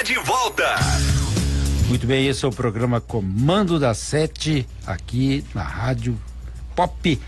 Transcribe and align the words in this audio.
está 0.00 0.02
de 0.02 0.14
volta. 0.20 0.64
Muito 1.88 2.06
bem, 2.06 2.26
esse 2.26 2.44
é 2.44 2.48
o 2.48 2.52
programa 2.52 3.00
Comando 3.00 3.78
da 3.78 3.92
Sete, 3.92 4.66
aqui 4.86 5.44
na 5.54 5.62
Rádio 5.62 6.18
Pop, 6.74 7.20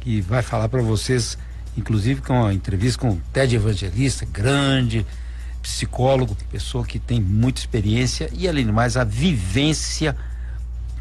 que 0.00 0.20
vai 0.20 0.42
falar 0.42 0.68
para 0.68 0.82
vocês, 0.82 1.36
inclusive 1.76 2.20
com 2.20 2.44
a 2.44 2.54
entrevista 2.54 3.00
com 3.00 3.10
o 3.10 3.20
Ted 3.32 3.54
Evangelista, 3.54 4.26
grande 4.26 5.06
psicólogo, 5.60 6.36
pessoa 6.50 6.84
que 6.84 6.98
tem 6.98 7.20
muita 7.20 7.60
experiência 7.60 8.28
e, 8.32 8.48
além 8.48 8.66
de 8.66 8.72
mais, 8.72 8.96
a 8.96 9.04
vivência 9.04 10.16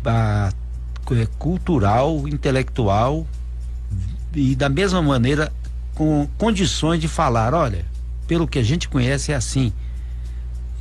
a, 0.06 0.52
é, 1.12 1.28
cultural, 1.38 2.28
intelectual 2.28 3.28
e, 4.34 4.56
da 4.56 4.70
mesma 4.70 5.02
maneira, 5.02 5.52
com 5.94 6.28
condições 6.38 7.00
de 7.00 7.08
falar: 7.08 7.54
olha, 7.54 7.86
pelo 8.28 8.48
que 8.48 8.58
a 8.58 8.64
gente 8.64 8.88
conhece, 8.88 9.32
é 9.32 9.36
assim 9.36 9.74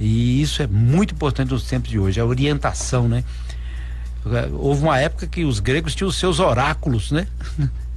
e 0.00 0.40
isso 0.40 0.62
é 0.62 0.66
muito 0.66 1.14
importante 1.14 1.50
nos 1.50 1.64
tempos 1.64 1.90
de 1.90 1.98
hoje, 1.98 2.18
a 2.18 2.24
orientação, 2.24 3.06
né? 3.06 3.22
Houve 4.52 4.82
uma 4.82 4.98
época 4.98 5.26
que 5.26 5.45
os 5.45 5.60
gregos 5.60 5.95
tinham 5.95 6.09
os 6.09 6.16
seus 6.16 6.40
oráculos, 6.40 7.10
né? 7.10 7.26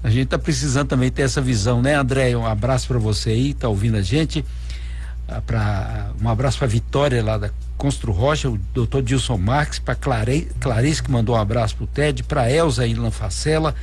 A 0.03 0.09
gente 0.09 0.25
está 0.25 0.37
precisando 0.37 0.89
também 0.89 1.09
ter 1.09 1.21
essa 1.21 1.39
visão, 1.39 1.81
né, 1.81 1.95
André? 1.95 2.35
Um 2.35 2.45
abraço 2.45 2.87
para 2.89 2.99
você 2.99 3.29
aí, 3.29 3.53
tá 3.53 3.69
ouvindo 3.69 3.95
a 3.95 4.01
gente. 4.01 4.43
Ah, 5.29 5.39
pra, 5.39 6.11
um 6.21 6.27
abraço 6.27 6.57
para 6.57 6.67
Vitória 6.67 7.23
lá 7.23 7.37
da 7.37 7.49
Constru 7.77 8.11
Rocha, 8.11 8.49
o 8.49 8.57
doutor 8.73 9.01
Dilson 9.01 9.37
Marques, 9.37 9.79
para 9.79 9.95
Clarice 9.95 11.01
que 11.01 11.09
mandou 11.09 11.35
um 11.35 11.39
abraço 11.39 11.77
para 11.77 11.83
o 11.85 11.87
Ted, 11.87 12.23
para 12.23 12.51
Elza 12.51 12.85
em 12.85 12.95
Lanfacela, 12.95 13.73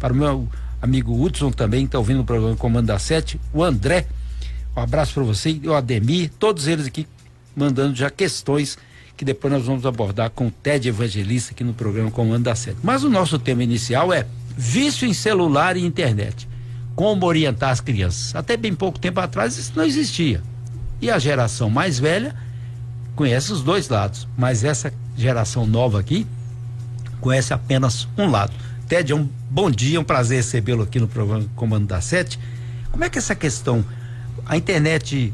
para 0.00 0.14
o 0.14 0.16
meu 0.16 0.48
amigo 0.80 1.22
Hudson 1.22 1.50
também, 1.50 1.82
que 1.82 1.88
está 1.88 1.98
ouvindo 1.98 2.20
o 2.20 2.24
programa 2.24 2.56
Comando 2.56 2.86
da 2.86 2.98
Sete, 2.98 3.38
o 3.52 3.62
André, 3.62 4.06
um 4.74 4.80
abraço 4.80 5.12
para 5.12 5.22
você, 5.22 5.60
o 5.64 5.74
Ademir, 5.74 6.30
todos 6.38 6.66
eles 6.66 6.86
aqui 6.86 7.06
mandando 7.56 7.94
já 7.96 8.10
questões 8.10 8.78
que 9.16 9.24
depois 9.24 9.52
nós 9.52 9.64
vamos 9.64 9.86
abordar 9.86 10.28
com 10.30 10.48
o 10.48 10.50
Ted 10.50 10.86
Evangelista 10.86 11.52
aqui 11.52 11.64
no 11.64 11.72
programa 11.72 12.10
Comando 12.10 12.44
da 12.44 12.54
Sete. 12.54 12.76
Mas 12.82 13.02
o 13.02 13.08
nosso 13.08 13.38
tema 13.38 13.64
inicial 13.64 14.12
é 14.12 14.26
vício 14.56 15.08
em 15.08 15.14
celular 15.14 15.76
e 15.76 15.84
internet. 15.84 16.46
Como 16.94 17.24
orientar 17.24 17.70
as 17.70 17.80
crianças. 17.80 18.34
Até 18.34 18.56
bem 18.56 18.74
pouco 18.74 18.98
tempo 18.98 19.18
atrás 19.18 19.56
isso 19.56 19.72
não 19.74 19.84
existia. 19.84 20.42
E 21.00 21.10
a 21.10 21.18
geração 21.18 21.70
mais 21.70 21.98
velha 21.98 22.34
conhece 23.14 23.50
os 23.52 23.62
dois 23.62 23.88
lados, 23.88 24.28
mas 24.36 24.62
essa 24.62 24.92
geração 25.16 25.66
nova 25.66 25.98
aqui 25.98 26.26
conhece 27.20 27.54
apenas 27.54 28.06
um 28.18 28.30
lado. 28.30 28.52
Ted, 28.86 29.10
é 29.10 29.14
um 29.16 29.28
bom 29.50 29.70
dia, 29.70 29.96
é 29.96 30.00
um 30.00 30.04
prazer 30.04 30.36
recebê-lo 30.36 30.82
aqui 30.82 31.00
no 31.00 31.08
programa 31.08 31.46
Comando 31.56 31.86
da 31.86 32.00
Sete. 32.00 32.38
Como 32.90 33.02
é 33.02 33.10
que 33.10 33.18
essa 33.18 33.34
questão, 33.34 33.84
a 34.44 34.56
internet 34.56 35.32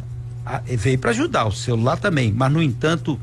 veio 0.67 0.99
para 0.99 1.11
ajudar, 1.11 1.47
o 1.47 1.53
celular 1.53 1.97
também, 1.97 2.33
mas 2.33 2.53
no 2.53 2.63
entanto 2.63 3.19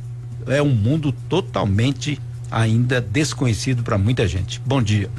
é 0.47 0.61
um 0.61 0.69
mundo 0.69 1.11
totalmente 1.27 2.19
ainda 2.51 2.99
desconhecido 2.99 3.83
para 3.83 3.97
muita 3.97 4.27
gente. 4.27 4.61
Bom 4.65 4.81
dia. 4.81 5.09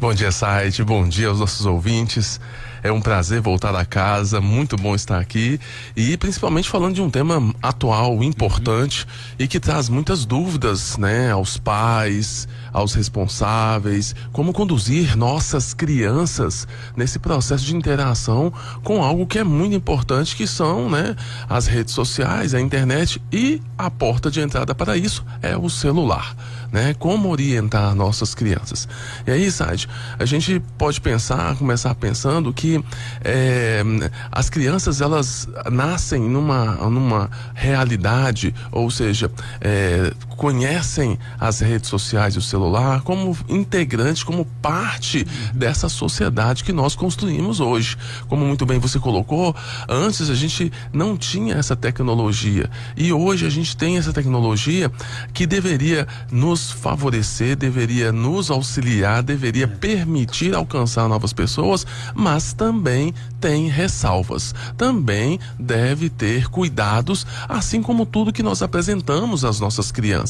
Bom 0.00 0.12
dia, 0.12 0.30
site. 0.30 0.82
Bom 0.84 1.08
dia 1.08 1.28
aos 1.28 1.40
nossos 1.40 1.64
ouvintes. 1.64 2.40
É 2.86 2.92
um 2.92 3.00
prazer 3.00 3.40
voltar 3.40 3.74
a 3.74 3.84
casa, 3.84 4.40
muito 4.40 4.76
bom 4.76 4.94
estar 4.94 5.18
aqui 5.18 5.58
e 5.96 6.16
principalmente 6.16 6.68
falando 6.68 6.94
de 6.94 7.02
um 7.02 7.10
tema 7.10 7.52
atual, 7.60 8.22
importante 8.22 9.02
uhum. 9.02 9.34
e 9.40 9.48
que 9.48 9.58
traz 9.58 9.88
muitas 9.88 10.24
dúvidas, 10.24 10.96
né, 10.96 11.32
aos 11.32 11.58
pais, 11.58 12.46
aos 12.72 12.94
responsáveis, 12.94 14.14
como 14.30 14.52
conduzir 14.52 15.16
nossas 15.16 15.74
crianças 15.74 16.68
nesse 16.96 17.18
processo 17.18 17.64
de 17.64 17.74
interação 17.74 18.52
com 18.84 19.02
algo 19.02 19.26
que 19.26 19.40
é 19.40 19.44
muito 19.44 19.74
importante, 19.74 20.36
que 20.36 20.46
são, 20.46 20.88
né, 20.88 21.16
as 21.48 21.66
redes 21.66 21.92
sociais, 21.92 22.54
a 22.54 22.60
internet 22.60 23.20
e 23.32 23.60
a 23.76 23.90
porta 23.90 24.30
de 24.30 24.40
entrada 24.40 24.76
para 24.76 24.96
isso 24.96 25.26
é 25.42 25.56
o 25.56 25.68
celular 25.68 26.36
né? 26.72 26.94
Como 26.98 27.28
orientar 27.30 27.94
nossas 27.94 28.34
crianças. 28.34 28.88
E 29.26 29.30
aí, 29.30 29.50
Said, 29.50 29.88
a 30.18 30.24
gente 30.24 30.60
pode 30.78 31.00
pensar, 31.00 31.56
começar 31.56 31.94
pensando 31.94 32.52
que 32.52 32.82
é, 33.24 33.82
as 34.30 34.50
crianças 34.50 35.00
elas 35.00 35.48
nascem 35.70 36.20
numa, 36.20 36.74
numa 36.88 37.30
realidade, 37.54 38.54
ou 38.70 38.90
seja, 38.90 39.30
é, 39.60 40.12
conhecem 40.36 41.18
as 41.38 41.60
redes 41.60 41.88
sociais 41.88 42.34
e 42.34 42.38
o 42.38 42.42
celular 42.42 43.02
como 43.02 43.36
integrante, 43.48 44.24
como 44.24 44.44
parte 44.60 45.24
dessa 45.54 45.88
sociedade 45.88 46.64
que 46.64 46.72
nós 46.72 46.94
construímos 46.94 47.60
hoje. 47.60 47.96
Como 48.28 48.44
muito 48.44 48.66
bem 48.66 48.78
você 48.78 48.98
colocou, 48.98 49.54
antes 49.88 50.28
a 50.28 50.34
gente 50.34 50.72
não 50.92 51.16
tinha 51.16 51.54
essa 51.54 51.76
tecnologia 51.76 52.70
e 52.96 53.12
hoje 53.12 53.46
a 53.46 53.50
gente 53.50 53.76
tem 53.76 53.98
essa 53.98 54.12
tecnologia 54.12 54.90
que 55.32 55.46
deveria 55.46 56.06
nos 56.30 56.56
nos 56.56 56.70
favorecer, 56.70 57.54
deveria 57.54 58.10
nos 58.10 58.50
auxiliar, 58.50 59.22
deveria 59.22 59.68
permitir 59.68 60.54
alcançar 60.54 61.06
novas 61.06 61.32
pessoas, 61.32 61.86
mas 62.14 62.54
também 62.54 63.12
tem 63.40 63.68
ressalvas. 63.68 64.54
Também 64.76 65.38
deve 65.58 66.08
ter 66.08 66.48
cuidados, 66.48 67.26
assim 67.48 67.82
como 67.82 68.06
tudo 68.06 68.32
que 68.32 68.42
nós 68.42 68.62
apresentamos 68.62 69.44
às 69.44 69.60
nossas 69.60 69.92
crianças. 69.92 70.25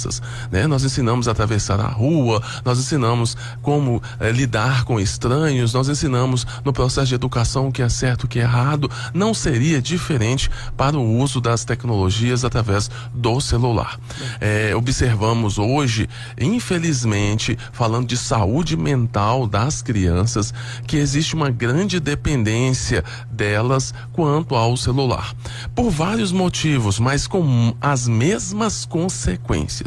Né? 0.51 0.67
Nós 0.67 0.85
ensinamos 0.85 1.29
a 1.29 1.33
atravessar 1.33 1.81
a 1.81 1.89
rua, 1.89 2.43
nós 2.65 2.79
ensinamos 2.79 3.37
como 3.63 4.03
eh, 4.21 4.31
lidar 4.31 4.85
com 4.85 5.01
estranhos, 5.01 5.73
nós 5.73 5.89
ensinamos 5.89 6.47
no 6.65 6.73
processo 6.73 7.09
de 7.09 7.15
educação 7.15 7.69
o 7.69 7.73
que 7.73 7.83
é 7.83 7.89
certo, 7.89 8.25
o 8.25 8.29
que 8.29 8.39
é 8.39 8.43
errado. 8.43 8.91
Não 9.15 9.33
seria 9.33 9.81
diferente 9.81 10.51
para 10.77 10.99
o 10.99 11.19
uso 11.19 11.41
das 11.41 11.65
tecnologias 11.65 12.45
através 12.45 12.91
do 13.15 13.41
celular. 13.41 13.99
É, 14.41 14.75
observamos 14.75 15.59
hoje 15.59 16.09
infelizmente, 16.39 17.59
falando 17.73 18.07
de 18.07 18.17
saúde 18.17 18.77
mental 18.77 19.47
das 19.47 19.83
crianças, 19.83 20.53
que 20.87 20.97
existe 20.97 21.35
uma 21.35 21.51
grande 21.51 22.01
dependência 22.01 23.05
delas 23.31 23.95
quanto 24.13 24.55
ao 24.55 24.77
celular. 24.77 25.35
Por 25.75 25.91
vários 25.91 26.33
motivos, 26.33 26.99
mas 26.99 27.27
com 27.27 27.75
as 27.81 28.07
mesmas 28.09 28.85
consequências. 28.85 29.86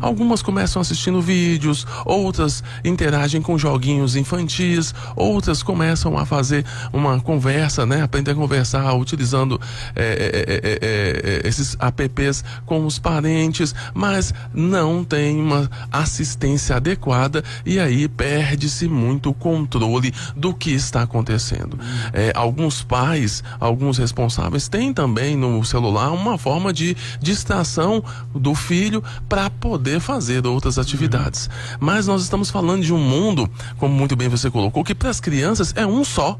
Algumas 0.00 0.42
começam 0.42 0.80
assistindo 0.80 1.20
vídeos, 1.20 1.86
outras 2.04 2.62
interagem 2.84 3.40
com 3.40 3.56
joguinhos 3.58 4.16
infantis, 4.16 4.94
outras 5.14 5.62
começam 5.62 6.18
a 6.18 6.26
fazer 6.26 6.64
uma 6.92 7.20
conversa, 7.20 7.86
né? 7.86 8.02
Aprender 8.02 8.32
a 8.32 8.34
conversar 8.34 8.94
utilizando 8.94 9.60
é, 9.94 10.02
é, 10.02 10.78
é, 10.82 11.05
esses 11.46 11.76
apps 11.80 12.44
com 12.64 12.84
os 12.84 12.98
parentes, 12.98 13.74
mas 13.94 14.34
não 14.52 15.04
tem 15.04 15.40
uma 15.40 15.70
assistência 15.90 16.76
adequada 16.76 17.42
e 17.64 17.78
aí 17.78 18.08
perde-se 18.08 18.88
muito 18.88 19.30
o 19.30 19.34
controle 19.34 20.12
do 20.34 20.54
que 20.54 20.70
está 20.70 21.02
acontecendo. 21.02 21.78
É, 22.12 22.32
alguns 22.34 22.82
pais, 22.82 23.42
alguns 23.58 23.98
responsáveis 23.98 24.68
têm 24.68 24.92
também 24.92 25.36
no 25.36 25.64
celular 25.64 26.10
uma 26.10 26.38
forma 26.38 26.72
de 26.72 26.96
distração 27.20 28.02
do 28.34 28.54
filho 28.54 29.02
para 29.28 29.50
poder 29.50 30.00
fazer 30.00 30.46
outras 30.46 30.78
atividades. 30.78 31.48
Mas 31.80 32.06
nós 32.06 32.22
estamos 32.22 32.50
falando 32.50 32.82
de 32.82 32.92
um 32.92 32.98
mundo, 32.98 33.48
como 33.78 33.94
muito 33.94 34.16
bem 34.16 34.28
você 34.28 34.50
colocou, 34.50 34.84
que 34.84 34.94
para 34.94 35.10
as 35.10 35.20
crianças 35.20 35.72
é 35.76 35.86
um 35.86 36.04
só 36.04 36.38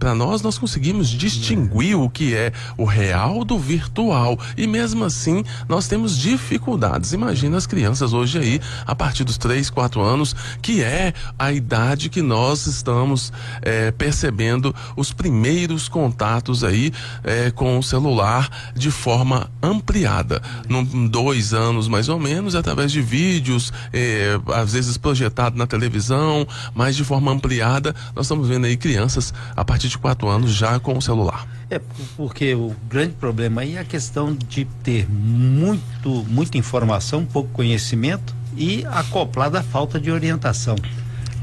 para 0.00 0.14
nós, 0.14 0.40
nós 0.40 0.56
conseguimos 0.56 1.10
distinguir 1.10 1.94
o 1.94 2.08
que 2.08 2.34
é 2.34 2.52
o 2.78 2.84
real 2.84 3.44
do 3.44 3.58
virtual. 3.58 4.38
E 4.56 4.66
mesmo 4.66 5.04
assim, 5.04 5.44
nós 5.68 5.86
temos 5.86 6.16
dificuldades. 6.16 7.12
Imagina 7.12 7.58
as 7.58 7.66
crianças 7.66 8.14
hoje 8.14 8.38
aí, 8.38 8.60
a 8.86 8.94
partir 8.94 9.24
dos 9.24 9.36
3, 9.36 9.68
4 9.68 10.00
anos, 10.00 10.34
que 10.62 10.82
é 10.82 11.12
a 11.38 11.52
idade 11.52 12.08
que 12.08 12.22
nós 12.22 12.66
estamos 12.66 13.30
é, 13.60 13.90
percebendo 13.90 14.74
os 14.96 15.12
primeiros 15.12 15.86
contatos 15.86 16.64
aí 16.64 16.92
é, 17.22 17.50
com 17.50 17.78
o 17.78 17.82
celular 17.82 18.72
de 18.74 18.90
forma 18.90 19.50
ampliada. 19.62 20.40
Num, 20.66 21.06
dois 21.08 21.52
anos 21.52 21.88
mais 21.88 22.08
ou 22.08 22.18
menos, 22.18 22.54
através 22.54 22.90
de 22.90 23.02
vídeos, 23.02 23.70
é, 23.92 24.40
às 24.54 24.72
vezes 24.72 24.96
projetado 24.96 25.58
na 25.58 25.66
televisão, 25.66 26.46
mas 26.74 26.96
de 26.96 27.04
forma 27.04 27.30
ampliada, 27.30 27.94
nós 28.16 28.24
estamos 28.24 28.48
vendo 28.48 28.64
aí 28.64 28.78
crianças 28.78 29.34
a 29.54 29.62
partir 29.62 29.89
de 29.90 29.98
quatro 29.98 30.28
anos 30.28 30.52
já 30.52 30.78
com 30.80 30.96
o 30.96 31.02
celular. 31.02 31.46
É 31.68 31.80
porque 32.16 32.54
o 32.54 32.74
grande 32.88 33.14
problema 33.14 33.60
aí 33.60 33.76
é 33.76 33.80
a 33.80 33.84
questão 33.84 34.34
de 34.34 34.64
ter 34.82 35.08
muito, 35.08 36.24
muita 36.28 36.58
informação, 36.58 37.24
pouco 37.24 37.50
conhecimento 37.50 38.34
e 38.56 38.84
acoplada 38.86 39.60
à 39.60 39.62
falta 39.62 40.00
de 40.00 40.10
orientação. 40.10 40.76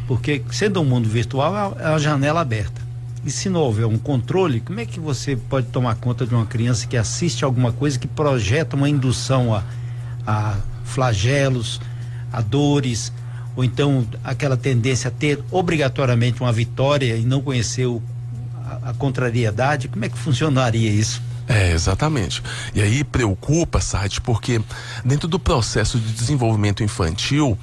Porque 0.08 0.42
sendo 0.52 0.82
um 0.82 0.86
mundo 0.86 1.08
virtual 1.08 1.78
é 1.80 1.86
a 1.86 1.98
janela 1.98 2.42
aberta. 2.42 2.82
E 3.26 3.32
se 3.32 3.50
não 3.50 3.62
houver 3.62 3.86
um 3.86 3.98
controle, 3.98 4.62
como 4.62 4.80
é 4.80 4.86
que 4.86 5.00
você 5.00 5.36
pode 5.36 5.68
tomar 5.68 5.96
conta 5.96 6.26
de 6.26 6.34
uma 6.34 6.46
criança 6.46 6.88
que 6.88 6.96
assiste 6.96 7.44
alguma 7.44 7.72
coisa 7.74 8.00
que 8.00 8.08
projeta 8.08 8.76
uma 8.76 8.90
indução 8.90 9.54
a, 9.54 9.64
a 10.26 10.56
flagelos, 10.86 11.82
a 12.32 12.42
dores, 12.42 13.12
ou 13.56 13.64
então 13.64 14.08
aquela 14.24 14.56
tendência 14.56 15.10
a 15.10 15.12
ter 15.12 15.44
obrigatoriamente 15.52 16.42
uma 16.42 16.54
vitória 16.54 17.18
e 17.18 17.24
não 17.24 17.42
conhecer 17.42 17.86
o 17.86 18.02
a, 18.84 18.94
contrariedade, 18.94 19.88
como 19.88 20.04
é 20.06 20.10
que 20.10 20.18
funcionaria 20.18 20.90
isso? 20.90 21.22
É, 21.48 21.72
exatamente. 21.72 22.44
E 22.74 22.82
aí 22.82 23.04
preocupa, 23.06 23.80
site, 23.80 24.20
porque 24.20 24.62
dentro 25.06 25.30
do 25.30 25.40
processo 25.40 25.98
de 25.98 26.12
desenvolvimento 26.12 26.84
infantil, 26.84 27.58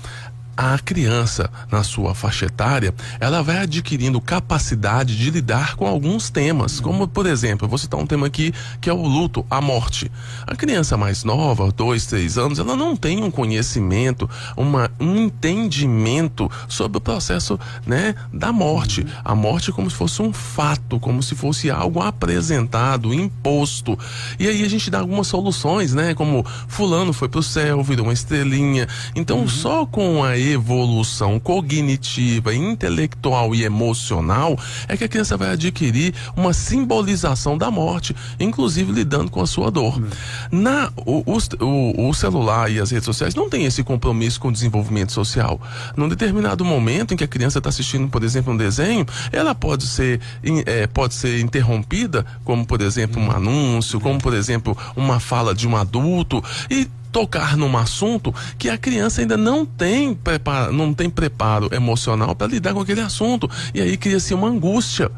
a 0.56 0.78
criança, 0.78 1.50
na 1.70 1.82
sua 1.82 2.14
faixa 2.14 2.46
etária, 2.46 2.94
ela 3.18 3.42
vai 3.42 3.58
adquirindo 3.58 4.20
capacidade 4.20 5.16
de 5.16 5.30
lidar 5.30 5.76
com 5.76 5.86
alguns 5.86 6.30
temas, 6.30 6.80
como, 6.80 7.08
por 7.08 7.26
exemplo, 7.26 7.68
vou 7.68 7.78
citar 7.78 7.98
um 7.98 8.06
tema 8.06 8.26
aqui 8.26 8.52
que 8.80 8.88
é 8.88 8.92
o 8.92 9.02
luto, 9.02 9.44
a 9.50 9.60
morte. 9.60 10.10
A 10.46 10.54
criança 10.54 10.96
mais 10.96 11.24
nova, 11.24 11.70
dois, 11.72 12.06
três 12.06 12.38
anos, 12.38 12.58
ela 12.58 12.76
não 12.76 12.96
tem 12.96 13.22
um 13.22 13.30
conhecimento, 13.30 14.28
uma, 14.56 14.90
um 15.00 15.16
entendimento 15.16 16.50
sobre 16.68 16.98
o 16.98 17.00
processo 17.00 17.58
né, 17.86 18.14
da 18.32 18.52
morte. 18.52 19.06
A 19.24 19.34
morte 19.34 19.70
é 19.70 19.72
como 19.72 19.90
se 19.90 19.96
fosse 19.96 20.22
um 20.22 20.32
fato, 20.32 21.00
como 21.00 21.22
se 21.22 21.34
fosse 21.34 21.70
algo 21.70 22.00
apresentado, 22.00 23.12
imposto. 23.12 23.98
E 24.38 24.48
aí 24.48 24.64
a 24.64 24.68
gente 24.68 24.90
dá 24.90 25.00
algumas 25.00 25.26
soluções, 25.26 25.94
né? 25.94 26.14
Como 26.14 26.44
fulano 26.68 27.12
foi 27.12 27.28
pro 27.28 27.42
céu, 27.42 27.82
virou 27.82 28.06
uma 28.06 28.12
estrelinha. 28.12 28.86
Então, 29.14 29.40
uhum. 29.40 29.48
só 29.48 29.86
com 29.86 30.22
a 30.22 30.36
evolução 30.50 31.38
cognitiva, 31.38 32.54
intelectual 32.54 33.54
e 33.54 33.64
emocional, 33.64 34.58
é 34.88 34.96
que 34.96 35.04
a 35.04 35.08
criança 35.08 35.36
vai 35.36 35.50
adquirir 35.50 36.14
uma 36.36 36.52
simbolização 36.52 37.56
da 37.56 37.70
morte, 37.70 38.14
inclusive 38.38 38.92
lidando 38.92 39.30
com 39.30 39.40
a 39.40 39.46
sua 39.46 39.70
dor. 39.70 39.98
Hum. 39.98 40.08
Na, 40.50 40.92
o, 41.04 41.22
o, 41.26 42.08
o, 42.08 42.14
celular 42.14 42.70
e 42.70 42.80
as 42.80 42.90
redes 42.90 43.04
sociais 43.04 43.34
não 43.34 43.48
têm 43.48 43.64
esse 43.64 43.82
compromisso 43.82 44.40
com 44.40 44.48
o 44.48 44.52
desenvolvimento 44.52 45.12
social. 45.12 45.60
Num 45.96 46.08
determinado 46.08 46.64
momento 46.64 47.14
em 47.14 47.16
que 47.16 47.24
a 47.24 47.28
criança 47.28 47.58
está 47.58 47.70
assistindo, 47.70 48.08
por 48.08 48.22
exemplo, 48.22 48.52
um 48.52 48.56
desenho, 48.56 49.06
ela 49.32 49.54
pode 49.54 49.86
ser, 49.86 50.20
é, 50.66 50.86
pode 50.86 51.14
ser 51.14 51.40
interrompida, 51.40 52.24
como 52.44 52.64
por 52.66 52.80
exemplo 52.80 53.20
um 53.20 53.30
anúncio, 53.30 54.00
como 54.00 54.20
por 54.20 54.34
exemplo 54.34 54.76
uma 54.96 55.20
fala 55.20 55.54
de 55.54 55.66
um 55.66 55.76
adulto, 55.76 56.42
e 56.70 56.88
tocar 57.14 57.56
num 57.56 57.78
assunto 57.78 58.34
que 58.58 58.68
a 58.68 58.76
criança 58.76 59.20
ainda 59.20 59.36
não 59.36 59.64
tem 59.64 60.12
preparo, 60.12 60.72
não 60.72 60.92
tem 60.92 61.08
preparo 61.08 61.72
emocional 61.72 62.34
para 62.34 62.48
lidar 62.48 62.74
com 62.74 62.80
aquele 62.80 63.00
assunto. 63.00 63.48
E 63.72 63.80
aí 63.80 63.96
cria-se 63.96 64.34
uma 64.34 64.48
angústia. 64.48 65.08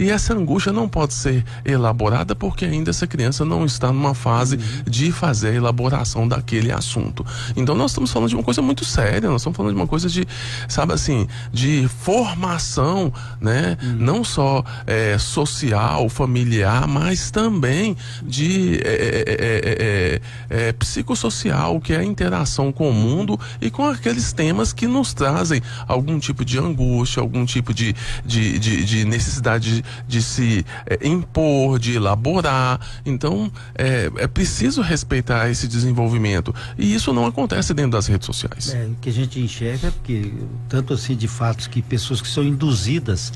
E 0.00 0.10
essa 0.10 0.32
angústia 0.32 0.72
não 0.72 0.88
pode 0.88 1.12
ser 1.12 1.44
elaborada 1.64 2.34
porque 2.34 2.64
ainda 2.64 2.88
essa 2.88 3.06
criança 3.06 3.44
não 3.44 3.66
está 3.66 3.92
numa 3.92 4.14
fase 4.14 4.56
uhum. 4.56 4.90
de 4.90 5.12
fazer 5.12 5.50
a 5.50 5.54
elaboração 5.54 6.26
daquele 6.26 6.72
assunto. 6.72 7.24
Então 7.54 7.74
nós 7.74 7.90
estamos 7.90 8.10
falando 8.10 8.30
de 8.30 8.34
uma 8.34 8.42
coisa 8.42 8.62
muito 8.62 8.82
séria, 8.82 9.28
nós 9.28 9.42
estamos 9.42 9.56
falando 9.56 9.74
de 9.74 9.80
uma 9.80 9.86
coisa 9.86 10.08
de, 10.08 10.26
sabe 10.66 10.94
assim, 10.94 11.28
de 11.52 11.86
formação, 12.00 13.12
né? 13.38 13.76
Uhum. 13.82 13.96
Não 13.98 14.24
só 14.24 14.64
é, 14.86 15.18
social, 15.18 16.08
familiar, 16.08 16.88
mas 16.88 17.30
também 17.30 17.94
de 18.22 18.80
é 18.82 19.10
é, 19.10 19.24
é, 19.26 20.20
é, 20.48 20.68
é, 20.68 20.72
psicossocial, 20.72 21.80
que 21.80 21.92
é 21.92 21.98
a 21.98 22.04
interação 22.04 22.72
com 22.72 22.88
o 22.88 22.94
mundo 22.94 23.38
e 23.60 23.70
com 23.70 23.84
aqueles 23.86 24.32
temas 24.32 24.72
que 24.72 24.86
nos 24.86 25.12
trazem 25.12 25.60
algum 25.86 26.18
tipo 26.18 26.44
de 26.44 26.58
angústia, 26.58 27.20
algum 27.20 27.44
tipo 27.44 27.74
de, 27.74 27.94
de, 28.24 28.58
de, 28.58 28.84
de 28.84 29.04
necessidade 29.04 29.84
de, 30.06 30.22
se 30.22 30.64
é, 30.86 31.06
impor, 31.06 31.78
de 31.78 31.94
elaborar. 31.94 32.80
Então, 33.04 33.50
é, 33.74 34.10
é 34.16 34.26
preciso 34.26 34.82
respeitar 34.82 35.48
esse 35.48 35.66
desenvolvimento. 35.66 36.54
E 36.78 36.94
isso 36.94 37.12
não 37.12 37.26
acontece 37.26 37.74
dentro 37.74 37.92
das 37.92 38.06
redes 38.06 38.26
sociais. 38.26 38.74
É, 38.74 38.84
o 38.84 38.96
que 39.00 39.08
a 39.08 39.12
gente 39.12 39.40
enxerga 39.40 39.88
é 39.88 39.90
porque, 39.90 40.32
tanto 40.68 40.94
assim, 40.94 41.16
de 41.16 41.28
fatos 41.28 41.66
que 41.66 41.82
pessoas 41.82 42.20
que 42.20 42.28
são 42.28 42.44
induzidas 42.44 43.32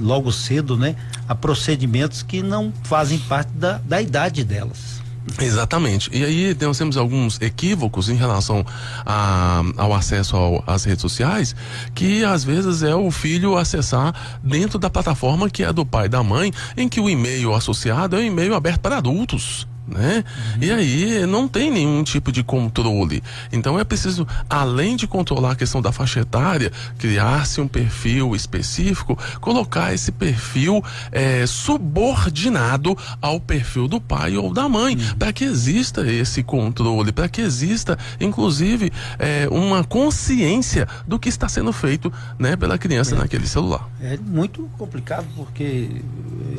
logo 0.00 0.30
cedo, 0.32 0.76
né, 0.76 0.94
a 1.28 1.34
procedimentos 1.34 2.22
que 2.22 2.42
não 2.42 2.72
fazem 2.84 3.18
parte 3.18 3.50
da, 3.52 3.78
da 3.78 4.00
idade 4.00 4.44
delas. 4.44 4.99
Exatamente. 5.40 6.10
E 6.12 6.24
aí 6.24 6.56
nós 6.60 6.78
temos 6.78 6.96
alguns 6.96 7.40
equívocos 7.40 8.08
em 8.08 8.16
relação 8.16 8.64
a, 9.04 9.62
ao 9.76 9.94
acesso 9.94 10.36
ao, 10.36 10.64
às 10.66 10.84
redes 10.84 11.02
sociais, 11.02 11.54
que 11.94 12.24
às 12.24 12.42
vezes 12.42 12.82
é 12.82 12.94
o 12.94 13.10
filho 13.10 13.56
acessar 13.56 14.14
dentro 14.42 14.78
da 14.78 14.90
plataforma 14.90 15.50
que 15.50 15.62
é 15.62 15.72
do 15.72 15.84
pai 15.84 16.06
e 16.06 16.08
da 16.08 16.22
mãe, 16.22 16.52
em 16.76 16.88
que 16.88 17.00
o 17.00 17.08
e-mail 17.08 17.54
associado 17.54 18.16
é 18.16 18.20
um 18.20 18.24
e-mail 18.24 18.54
aberto 18.54 18.80
para 18.80 18.96
adultos 18.96 19.69
né? 19.90 20.24
Uhum. 20.56 20.62
E 20.62 20.70
aí 20.70 21.26
não 21.26 21.48
tem 21.48 21.70
nenhum 21.70 22.02
tipo 22.02 22.30
de 22.30 22.42
controle. 22.42 23.22
Então 23.52 23.78
é 23.78 23.84
preciso, 23.84 24.26
além 24.48 24.96
de 24.96 25.06
controlar 25.06 25.52
a 25.52 25.56
questão 25.56 25.82
da 25.82 25.92
faixa 25.92 26.20
etária, 26.20 26.72
criar-se 26.98 27.60
um 27.60 27.68
perfil 27.68 28.34
específico, 28.34 29.18
colocar 29.40 29.92
esse 29.92 30.12
perfil 30.12 30.82
é, 31.10 31.46
subordinado 31.46 32.96
ao 33.20 33.40
perfil 33.40 33.88
do 33.88 34.00
pai 34.00 34.36
ou 34.36 34.52
da 34.52 34.68
mãe, 34.68 34.96
uhum. 34.96 35.16
para 35.18 35.32
que 35.32 35.44
exista 35.44 36.06
esse 36.06 36.42
controle, 36.42 37.12
para 37.12 37.28
que 37.28 37.40
exista, 37.40 37.98
inclusive, 38.20 38.92
é, 39.18 39.48
uma 39.50 39.82
consciência 39.84 40.86
do 41.06 41.18
que 41.18 41.28
está 41.28 41.48
sendo 41.48 41.72
feito, 41.72 42.12
né, 42.38 42.56
pela 42.56 42.78
criança 42.78 43.14
é. 43.14 43.18
naquele 43.18 43.46
celular. 43.46 43.88
É 44.00 44.16
muito 44.16 44.68
complicado 44.78 45.26
porque 45.36 45.88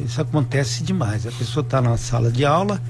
isso 0.04 0.22
acontece 0.22 0.84
demais. 0.84 1.26
A 1.26 1.32
pessoa 1.32 1.64
está 1.64 1.82
na 1.82 1.98
sala 1.98 2.32
de 2.32 2.46
aula 2.46 2.82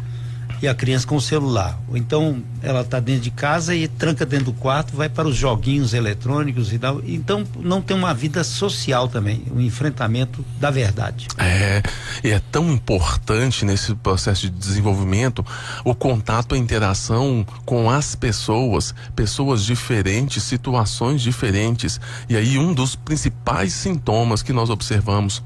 e 0.61 0.67
a 0.67 0.75
criança 0.75 1.07
com 1.07 1.15
o 1.15 1.21
celular. 1.21 1.79
Ou 1.89 1.97
então 1.97 2.41
ela 2.61 2.81
está 2.81 2.99
dentro 2.99 3.21
de 3.21 3.31
casa 3.31 3.73
e 3.73 3.87
tranca 3.87 4.25
dentro 4.25 4.45
do 4.45 4.53
quarto, 4.53 4.95
vai 4.95 5.09
para 5.09 5.27
os 5.27 5.35
joguinhos 5.35 5.93
eletrônicos 5.93 6.71
e 6.71 6.79
tal. 6.79 7.01
Então 7.05 7.45
não 7.59 7.81
tem 7.81 7.97
uma 7.97 8.13
vida 8.13 8.43
social 8.43 9.07
também, 9.07 9.43
um 9.51 9.59
enfrentamento 9.59 10.45
da 10.59 10.69
verdade. 10.69 11.27
É, 11.37 11.81
e 12.23 12.29
é 12.29 12.41
tão 12.51 12.71
importante 12.71 13.65
nesse 13.65 13.95
processo 13.95 14.41
de 14.41 14.49
desenvolvimento 14.49 15.45
o 15.83 15.95
contato, 15.95 16.55
a 16.55 16.57
interação 16.57 17.45
com 17.65 17.89
as 17.89 18.15
pessoas, 18.15 18.93
pessoas 19.15 19.63
diferentes, 19.63 20.43
situações 20.43 21.21
diferentes. 21.21 21.99
E 22.29 22.35
aí 22.35 22.57
um 22.57 22.73
dos 22.73 22.95
principais 22.95 23.73
sintomas 23.73 24.43
que 24.43 24.53
nós 24.53 24.69
observamos 24.69 25.43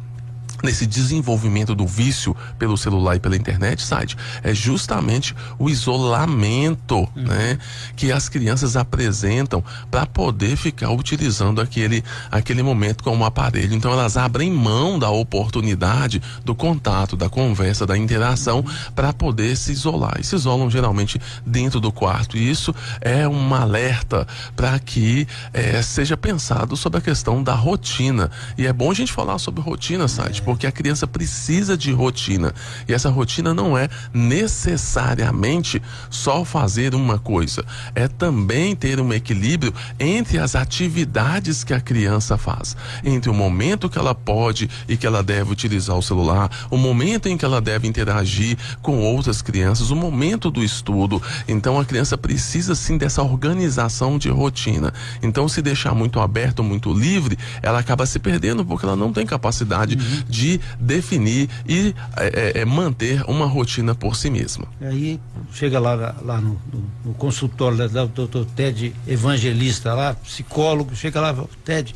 nesse 0.63 0.85
desenvolvimento 0.85 1.75
do 1.75 1.85
vício 1.85 2.35
pelo 2.57 2.77
celular 2.77 3.15
e 3.15 3.19
pela 3.19 3.35
internet, 3.35 3.81
site, 3.81 4.17
é 4.43 4.53
justamente 4.53 5.35
o 5.59 5.69
isolamento, 5.69 6.97
uhum. 7.15 7.23
né, 7.23 7.57
que 7.95 8.11
as 8.11 8.29
crianças 8.29 8.75
apresentam 8.75 9.63
para 9.89 10.05
poder 10.05 10.55
ficar 10.55 10.91
utilizando 10.91 11.61
aquele 11.61 12.03
aquele 12.31 12.63
momento 12.63 13.03
com 13.03 13.17
o 13.17 13.25
aparelho. 13.25 13.73
Então 13.73 13.91
elas 13.91 14.17
abrem 14.17 14.51
mão 14.51 14.97
da 14.97 15.09
oportunidade 15.09 16.21
do 16.43 16.55
contato, 16.55 17.15
da 17.15 17.29
conversa, 17.29 17.85
da 17.85 17.97
interação 17.97 18.59
uhum. 18.59 18.91
para 18.93 19.13
poder 19.13 19.55
se 19.55 19.71
isolar. 19.71 20.17
E 20.19 20.23
se 20.23 20.35
isolam 20.35 20.69
geralmente 20.69 21.19
dentro 21.45 21.79
do 21.79 21.91
quarto. 21.91 22.37
E 22.37 22.49
isso 22.49 22.73
é 23.01 23.27
um 23.27 23.53
alerta 23.53 24.27
para 24.55 24.77
que 24.79 25.27
é, 25.53 25.81
seja 25.81 26.17
pensado 26.17 26.75
sobre 26.75 26.99
a 26.99 27.01
questão 27.01 27.43
da 27.43 27.53
rotina. 27.53 28.29
E 28.57 28.65
é 28.65 28.73
bom 28.73 28.91
a 28.91 28.93
gente 28.93 29.11
falar 29.11 29.37
sobre 29.39 29.61
rotina, 29.61 30.07
site, 30.07 30.41
porque 30.45 30.67
a 30.67 30.71
criança 30.71 31.07
precisa 31.07 31.75
de 31.75 31.91
rotina. 31.91 32.53
E 32.87 32.93
essa 32.93 33.09
rotina 33.09 33.53
não 33.53 33.75
é 33.75 33.89
necessariamente 34.13 35.81
só 36.09 36.45
fazer 36.45 36.93
uma 36.93 37.17
coisa, 37.17 37.65
é 37.95 38.07
também 38.07 38.75
ter 38.75 38.99
um 38.99 39.11
equilíbrio 39.11 39.73
entre 39.99 40.37
as 40.37 40.55
atividades 40.55 41.63
que 41.63 41.73
a 41.73 41.81
criança 41.81 42.37
faz, 42.37 42.77
entre 43.03 43.29
o 43.29 43.33
momento 43.33 43.89
que 43.89 43.97
ela 43.97 44.13
pode 44.13 44.69
e 44.87 44.95
que 44.95 45.07
ela 45.07 45.23
deve 45.23 45.51
utilizar 45.51 45.97
o 45.97 46.03
celular, 46.03 46.49
o 46.69 46.77
momento 46.77 47.27
em 47.27 47.35
que 47.35 47.43
ela 47.43 47.59
deve 47.59 47.87
interagir 47.87 48.55
com 48.83 48.99
outras 48.99 49.41
crianças, 49.41 49.89
o 49.89 49.95
momento 49.95 50.51
do 50.51 50.63
estudo. 50.63 51.21
Então 51.47 51.79
a 51.79 51.85
criança 51.85 52.15
precisa 52.17 52.75
sim 52.75 52.97
dessa 52.97 53.23
organização 53.23 54.19
de 54.19 54.29
rotina. 54.29 54.93
Então 55.23 55.49
se 55.49 55.61
deixar 55.61 55.95
muito 55.95 56.19
aberto, 56.19 56.63
muito 56.63 56.93
livre, 56.93 57.35
ela 57.63 57.79
acaba 57.79 58.05
se 58.05 58.19
perdendo 58.19 58.63
porque 58.63 58.85
ela 58.85 58.95
não 58.95 59.11
tem 59.11 59.25
capacidade 59.25 59.95
uhum 59.95 60.34
de 60.34 60.34
definir 60.79 61.49
e 61.67 61.93
é, 62.17 62.57
é, 62.57 62.61
é, 62.61 62.65
manter 62.65 63.23
uma 63.27 63.45
rotina 63.45 63.93
por 63.95 64.15
si 64.15 64.29
mesma. 64.29 64.67
Aí 64.81 65.19
chega 65.51 65.79
lá, 65.79 66.15
lá 66.21 66.41
no, 66.41 66.59
no, 66.71 66.83
no 67.05 67.13
consultório 67.13 67.77
do 67.89 68.07
doutor 68.07 68.45
Ted 68.55 68.93
Evangelista, 69.07 69.93
lá, 69.93 70.13
psicólogo, 70.13 70.95
chega 70.95 71.19
lá, 71.19 71.35
Ted, 71.63 71.95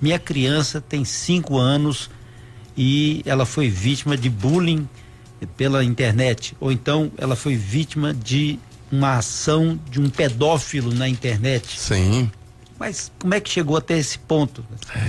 minha 0.00 0.18
criança 0.18 0.80
tem 0.80 1.04
cinco 1.04 1.58
anos 1.58 2.10
e 2.76 3.22
ela 3.26 3.44
foi 3.44 3.68
vítima 3.68 4.16
de 4.16 4.30
bullying 4.30 4.88
pela 5.56 5.82
internet, 5.84 6.56
ou 6.60 6.70
então 6.70 7.10
ela 7.16 7.36
foi 7.36 7.56
vítima 7.56 8.12
de 8.14 8.58
uma 8.90 9.18
ação 9.18 9.78
de 9.90 10.00
um 10.00 10.10
pedófilo 10.10 10.92
na 10.92 11.08
internet. 11.08 11.78
Sim. 11.80 12.30
Mas 12.80 13.12
como 13.18 13.34
é 13.34 13.40
que 13.40 13.50
chegou 13.50 13.76
até 13.76 13.98
esse 13.98 14.18
ponto? 14.18 14.64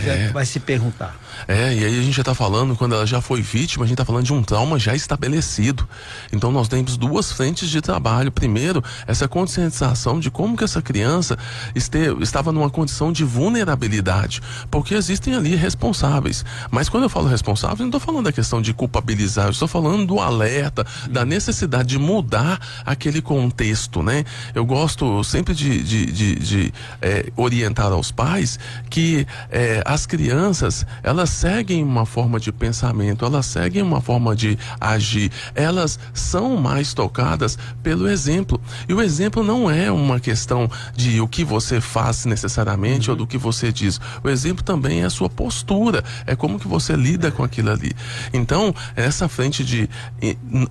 É. 0.06 0.28
Vai 0.34 0.46
se 0.46 0.60
perguntar. 0.60 1.18
É, 1.48 1.74
e 1.74 1.86
aí 1.86 2.00
a 2.00 2.04
gente 2.04 2.12
já 2.12 2.22
está 2.22 2.36
falando, 2.36 2.76
quando 2.76 2.96
ela 2.96 3.08
já 3.08 3.22
foi 3.22 3.42
vítima, 3.42 3.86
a 3.86 3.88
gente 3.88 3.94
está 3.94 4.04
falando 4.04 4.26
de 4.26 4.34
um 4.34 4.44
trauma 4.44 4.78
já 4.78 4.94
estabelecido. 4.94 5.88
Então 6.34 6.52
nós 6.52 6.68
temos 6.68 6.98
duas 6.98 7.32
frentes 7.32 7.70
de 7.70 7.80
trabalho. 7.80 8.30
Primeiro, 8.30 8.84
essa 9.08 9.26
conscientização 9.26 10.20
de 10.20 10.30
como 10.30 10.58
que 10.58 10.66
essa 10.66 10.82
criança 10.82 11.38
este, 11.74 11.98
estava 12.20 12.52
numa 12.52 12.70
condição 12.70 13.10
de 13.10 13.24
vulnerabilidade. 13.24 14.42
Porque 14.70 14.94
existem 14.94 15.34
ali 15.34 15.56
responsáveis. 15.56 16.44
Mas 16.70 16.90
quando 16.90 17.04
eu 17.04 17.10
falo 17.10 17.30
responsável, 17.30 17.78
não 17.80 17.86
estou 17.86 18.02
falando 18.02 18.26
da 18.26 18.34
questão 18.34 18.62
de 18.62 18.74
culpabilizar, 18.74 19.46
eu 19.46 19.52
estou 19.52 19.68
falando 19.70 20.06
do 20.06 20.20
alerta, 20.20 20.86
da 21.10 21.24
necessidade 21.24 21.88
de 21.88 21.98
mudar 21.98 22.60
aquele 22.86 23.22
contexto, 23.22 24.04
né? 24.04 24.26
Eu 24.54 24.66
gosto 24.66 25.24
sempre 25.24 25.56
de, 25.56 25.82
de, 25.82 26.06
de, 26.08 26.36
de 26.36 26.74
é, 27.02 27.32
orientar 27.38 27.61
orientar 27.62 27.92
aos 27.92 28.12
pais 28.12 28.60
que 28.90 29.28
eh, 29.52 29.82
as 29.86 30.06
crianças 30.06 30.86
elas 31.04 31.30
seguem 31.30 31.84
uma 31.84 32.06
forma 32.06 32.40
de 32.40 32.52
pensamento, 32.52 33.24
elas 33.24 33.46
seguem 33.46 33.82
uma 33.84 34.02
forma 34.02 34.36
de 34.36 34.58
agir, 34.80 35.32
elas 35.54 36.00
são 36.14 36.58
mais 36.58 36.94
tocadas 36.94 37.58
pelo 37.84 38.08
exemplo. 38.08 38.60
E 38.90 38.94
o 38.94 39.02
exemplo 39.02 39.44
não 39.44 39.70
é 39.70 39.92
uma 39.92 40.20
questão 40.20 40.70
de 40.96 41.22
o 41.22 41.28
que 41.28 41.44
você 41.44 41.80
faz 41.80 42.26
necessariamente 42.26 43.10
ou 43.10 43.16
do 43.16 43.28
que 43.28 43.38
você 43.38 43.72
diz. 43.72 44.00
O 44.24 44.30
exemplo 44.30 44.64
também 44.64 45.02
é 45.02 45.06
a 45.06 45.10
sua 45.10 45.30
postura, 45.30 46.04
é 46.26 46.36
como 46.36 46.60
que 46.60 46.68
você 46.68 46.96
lida 46.96 47.32
com 47.32 47.44
aquilo 47.44 47.72
ali. 47.72 47.92
Então, 48.34 48.74
essa 48.96 49.30
frente 49.30 49.64
de 49.64 49.90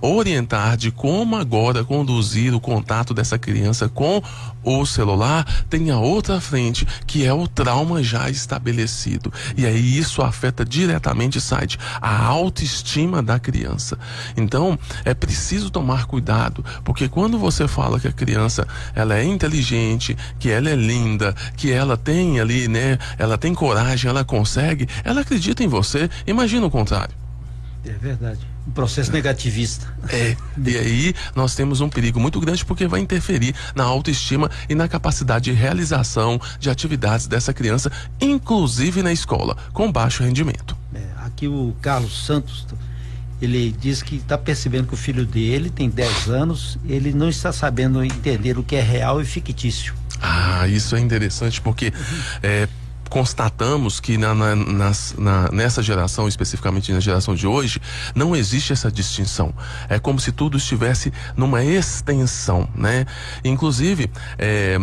orientar 0.01 0.75
de 0.75 0.91
como 0.91 1.35
agora 1.35 1.83
conduzir 1.83 2.53
o 2.53 2.59
contato 2.59 3.13
dessa 3.13 3.37
criança 3.37 3.87
com 3.87 4.21
o 4.63 4.85
celular 4.85 5.45
tem 5.69 5.89
a 5.89 5.97
outra 5.97 6.39
frente 6.39 6.80
que 7.05 7.25
é 7.25 7.33
o 7.33 7.47
trauma 7.47 8.03
já 8.03 8.29
estabelecido. 8.29 9.31
E 9.57 9.65
aí 9.65 9.97
isso 9.97 10.21
afeta 10.21 10.65
diretamente, 10.65 11.39
site, 11.39 11.77
a 12.01 12.25
autoestima 12.25 13.21
da 13.21 13.39
criança. 13.39 13.97
Então, 14.35 14.77
é 15.05 15.13
preciso 15.13 15.69
tomar 15.69 16.05
cuidado, 16.05 16.63
porque 16.83 17.07
quando 17.07 17.37
você 17.37 17.67
fala 17.67 17.99
que 17.99 18.07
a 18.07 18.11
criança 18.11 18.67
ela 18.93 19.17
é 19.17 19.23
inteligente, 19.23 20.17
que 20.39 20.49
ela 20.49 20.69
é 20.69 20.75
linda, 20.75 21.35
que 21.55 21.71
ela 21.71 21.97
tem 21.97 22.39
ali, 22.39 22.67
né, 22.67 22.97
ela 23.17 23.37
tem 23.37 23.53
coragem, 23.53 24.09
ela 24.09 24.23
consegue, 24.23 24.87
ela 25.03 25.21
acredita 25.21 25.63
em 25.63 25.67
você. 25.67 26.09
Imagina 26.25 26.65
o 26.65 26.71
contrário. 26.71 27.15
É 27.85 27.91
verdade 27.93 28.50
um 28.67 28.71
processo 28.71 29.11
negativista. 29.11 29.87
É, 30.09 30.35
e 30.65 30.77
aí 30.77 31.15
nós 31.35 31.55
temos 31.55 31.81
um 31.81 31.89
perigo 31.89 32.19
muito 32.19 32.39
grande 32.39 32.63
porque 32.63 32.87
vai 32.87 32.99
interferir 32.99 33.55
na 33.75 33.83
autoestima 33.83 34.49
e 34.69 34.75
na 34.75 34.87
capacidade 34.87 35.45
de 35.45 35.51
realização 35.51 36.39
de 36.59 36.69
atividades 36.69 37.27
dessa 37.27 37.53
criança, 37.53 37.91
inclusive 38.19 39.01
na 39.01 39.11
escola, 39.11 39.57
com 39.73 39.91
baixo 39.91 40.23
rendimento. 40.23 40.77
É, 40.93 41.01
aqui 41.25 41.47
o 41.47 41.75
Carlos 41.81 42.25
Santos, 42.25 42.67
ele 43.41 43.75
diz 43.79 44.03
que 44.03 44.17
está 44.17 44.37
percebendo 44.37 44.87
que 44.87 44.93
o 44.93 44.97
filho 44.97 45.25
dele 45.25 45.69
tem 45.69 45.89
10 45.89 46.29
anos, 46.29 46.77
ele 46.87 47.13
não 47.13 47.29
está 47.29 47.51
sabendo 47.51 48.03
entender 48.03 48.57
o 48.57 48.63
que 48.63 48.75
é 48.75 48.81
real 48.81 49.21
e 49.21 49.25
fictício. 49.25 49.95
Ah, 50.21 50.67
isso 50.67 50.95
é 50.95 50.99
interessante 50.99 51.59
porque 51.59 51.91
é, 52.43 52.67
constatamos 53.11 53.99
que 53.99 54.17
na, 54.17 54.33
na, 54.33 54.55
na, 54.55 55.51
nessa 55.51 55.83
geração, 55.83 56.29
especificamente 56.29 56.93
na 56.93 57.01
geração 57.01 57.35
de 57.35 57.45
hoje, 57.45 57.81
não 58.15 58.33
existe 58.33 58.71
essa 58.71 58.89
distinção. 58.89 59.53
É 59.89 59.99
como 59.99 60.17
se 60.17 60.31
tudo 60.31 60.57
estivesse 60.57 61.11
numa 61.35 61.61
extensão, 61.61 62.69
né? 62.73 63.05
Inclusive, 63.43 64.09
é, 64.39 64.77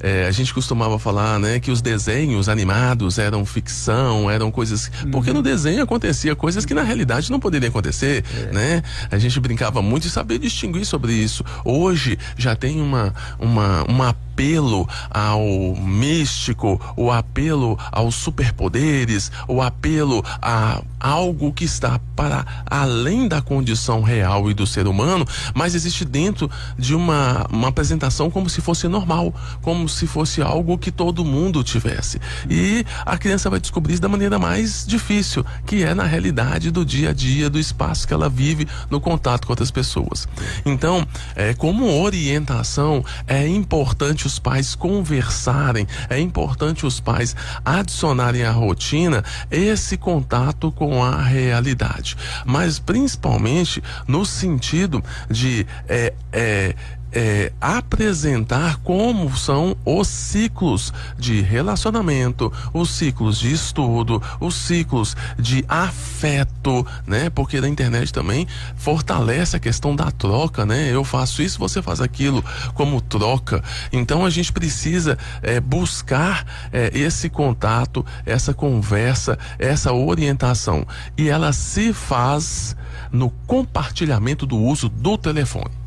é, 0.00 0.26
a 0.26 0.30
gente 0.30 0.54
costumava 0.54 0.98
falar, 0.98 1.38
né, 1.38 1.60
que 1.60 1.70
os 1.70 1.82
desenhos 1.82 2.48
animados 2.48 3.18
eram 3.18 3.44
ficção, 3.44 4.30
eram 4.30 4.50
coisas, 4.50 4.90
uhum. 5.04 5.10
porque 5.10 5.30
no 5.30 5.42
desenho 5.42 5.82
acontecia 5.82 6.34
coisas 6.34 6.64
que 6.64 6.72
na 6.72 6.82
realidade 6.82 7.30
não 7.30 7.38
poderiam 7.38 7.68
acontecer, 7.68 8.24
é. 8.34 8.52
né? 8.52 8.82
A 9.10 9.18
gente 9.18 9.38
brincava 9.38 9.82
muito 9.82 10.06
e 10.06 10.10
sabia 10.10 10.38
distinguir 10.38 10.86
sobre 10.86 11.12
isso. 11.12 11.44
Hoje 11.62 12.18
já 12.34 12.56
tem 12.56 12.80
uma 12.80 13.12
uma 13.38 13.84
uma 13.84 14.16
apelo 14.34 14.88
ao 15.10 15.76
místico, 15.76 16.80
o 16.96 17.10
apelo 17.10 17.78
aos 17.92 18.16
superpoderes, 18.16 19.30
o 19.46 19.62
apelo 19.62 20.24
a 20.42 20.82
algo 20.98 21.52
que 21.52 21.64
está 21.64 22.00
para 22.16 22.44
além 22.66 23.28
da 23.28 23.42
condição 23.42 24.02
real 24.02 24.50
e 24.50 24.54
do 24.54 24.66
ser 24.66 24.86
humano, 24.86 25.26
mas 25.54 25.74
existe 25.74 26.04
dentro 26.04 26.50
de 26.78 26.94
uma, 26.94 27.46
uma 27.50 27.68
apresentação 27.68 28.30
como 28.30 28.48
se 28.48 28.60
fosse 28.60 28.88
normal, 28.88 29.32
como 29.60 29.88
se 29.88 30.06
fosse 30.06 30.40
algo 30.40 30.78
que 30.78 30.90
todo 30.90 31.24
mundo 31.24 31.62
tivesse. 31.62 32.20
E 32.48 32.84
a 33.04 33.18
criança 33.18 33.50
vai 33.50 33.60
descobrir 33.60 33.92
isso 33.92 34.02
da 34.02 34.08
maneira 34.08 34.38
mais 34.38 34.84
difícil, 34.86 35.44
que 35.66 35.84
é 35.84 35.94
na 35.94 36.04
realidade 36.04 36.70
do 36.70 36.84
dia 36.84 37.10
a 37.10 37.12
dia, 37.12 37.50
do 37.50 37.58
espaço 37.58 38.08
que 38.08 38.14
ela 38.14 38.28
vive 38.28 38.66
no 38.90 39.00
contato 39.00 39.46
com 39.46 39.52
outras 39.52 39.70
pessoas. 39.70 40.26
Então, 40.64 41.06
é, 41.36 41.52
como 41.52 42.02
orientação, 42.02 43.04
é 43.26 43.46
importante 43.46 44.23
importante 44.24 44.26
os 44.26 44.38
pais 44.38 44.74
conversarem, 44.74 45.86
é 46.08 46.18
importante 46.18 46.86
os 46.86 47.00
pais 47.00 47.36
adicionarem 47.64 48.44
à 48.44 48.50
rotina 48.50 49.22
esse 49.50 49.96
contato 49.96 50.72
com 50.72 51.02
a 51.02 51.22
realidade. 51.22 52.16
Mas 52.44 52.78
principalmente 52.78 53.82
no 54.06 54.24
sentido 54.24 55.02
de 55.30 55.66
é, 55.88 56.12
é, 56.32 56.74
é, 57.14 57.52
apresentar 57.60 58.78
como 58.78 59.34
são 59.36 59.76
os 59.84 60.08
ciclos 60.08 60.92
de 61.16 61.40
relacionamento, 61.40 62.52
os 62.72 62.90
ciclos 62.90 63.38
de 63.38 63.52
estudo, 63.52 64.20
os 64.40 64.56
ciclos 64.56 65.16
de 65.38 65.64
afeto, 65.68 66.84
né? 67.06 67.30
Porque 67.30 67.60
na 67.60 67.68
internet 67.68 68.12
também 68.12 68.48
fortalece 68.76 69.56
a 69.56 69.60
questão 69.60 69.94
da 69.94 70.10
troca, 70.10 70.66
né? 70.66 70.90
Eu 70.92 71.04
faço 71.04 71.40
isso, 71.40 71.58
você 71.58 71.80
faz 71.80 72.00
aquilo 72.00 72.44
como 72.74 73.00
troca. 73.00 73.62
Então 73.92 74.26
a 74.26 74.30
gente 74.30 74.52
precisa 74.52 75.16
é, 75.40 75.60
buscar 75.60 76.44
é, 76.72 76.90
esse 76.92 77.28
contato, 77.28 78.04
essa 78.26 78.52
conversa, 78.52 79.38
essa 79.58 79.92
orientação. 79.92 80.84
E 81.16 81.28
ela 81.28 81.52
se 81.52 81.92
faz 81.92 82.76
no 83.12 83.30
compartilhamento 83.46 84.44
do 84.44 84.58
uso 84.58 84.88
do 84.88 85.16
telefone. 85.16 85.83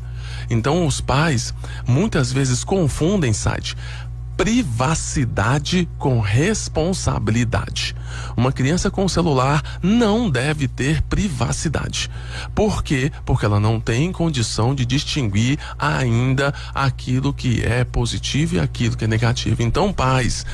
Então 0.50 0.86
os 0.86 1.00
pais 1.00 1.54
muitas 1.86 2.32
vezes 2.32 2.64
confundem 2.64 3.32
site 3.32 3.76
privacidade 4.38 5.88
com 5.98 6.20
responsabilidade. 6.20 7.94
Uma 8.36 8.52
criança 8.52 8.88
com 8.88 9.08
celular 9.08 9.60
não 9.82 10.30
deve 10.30 10.68
ter 10.68 11.02
privacidade. 11.02 12.08
Por 12.54 12.84
quê? 12.84 13.10
Porque 13.26 13.44
ela 13.44 13.58
não 13.58 13.80
tem 13.80 14.12
condição 14.12 14.76
de 14.76 14.86
distinguir 14.86 15.58
ainda 15.76 16.54
aquilo 16.72 17.34
que 17.34 17.64
é 17.64 17.82
positivo 17.82 18.54
e 18.54 18.60
aquilo 18.60 18.96
que 18.96 19.06
é 19.06 19.08
negativo. 19.08 19.60
Então, 19.60 19.92
pais, 19.92 20.46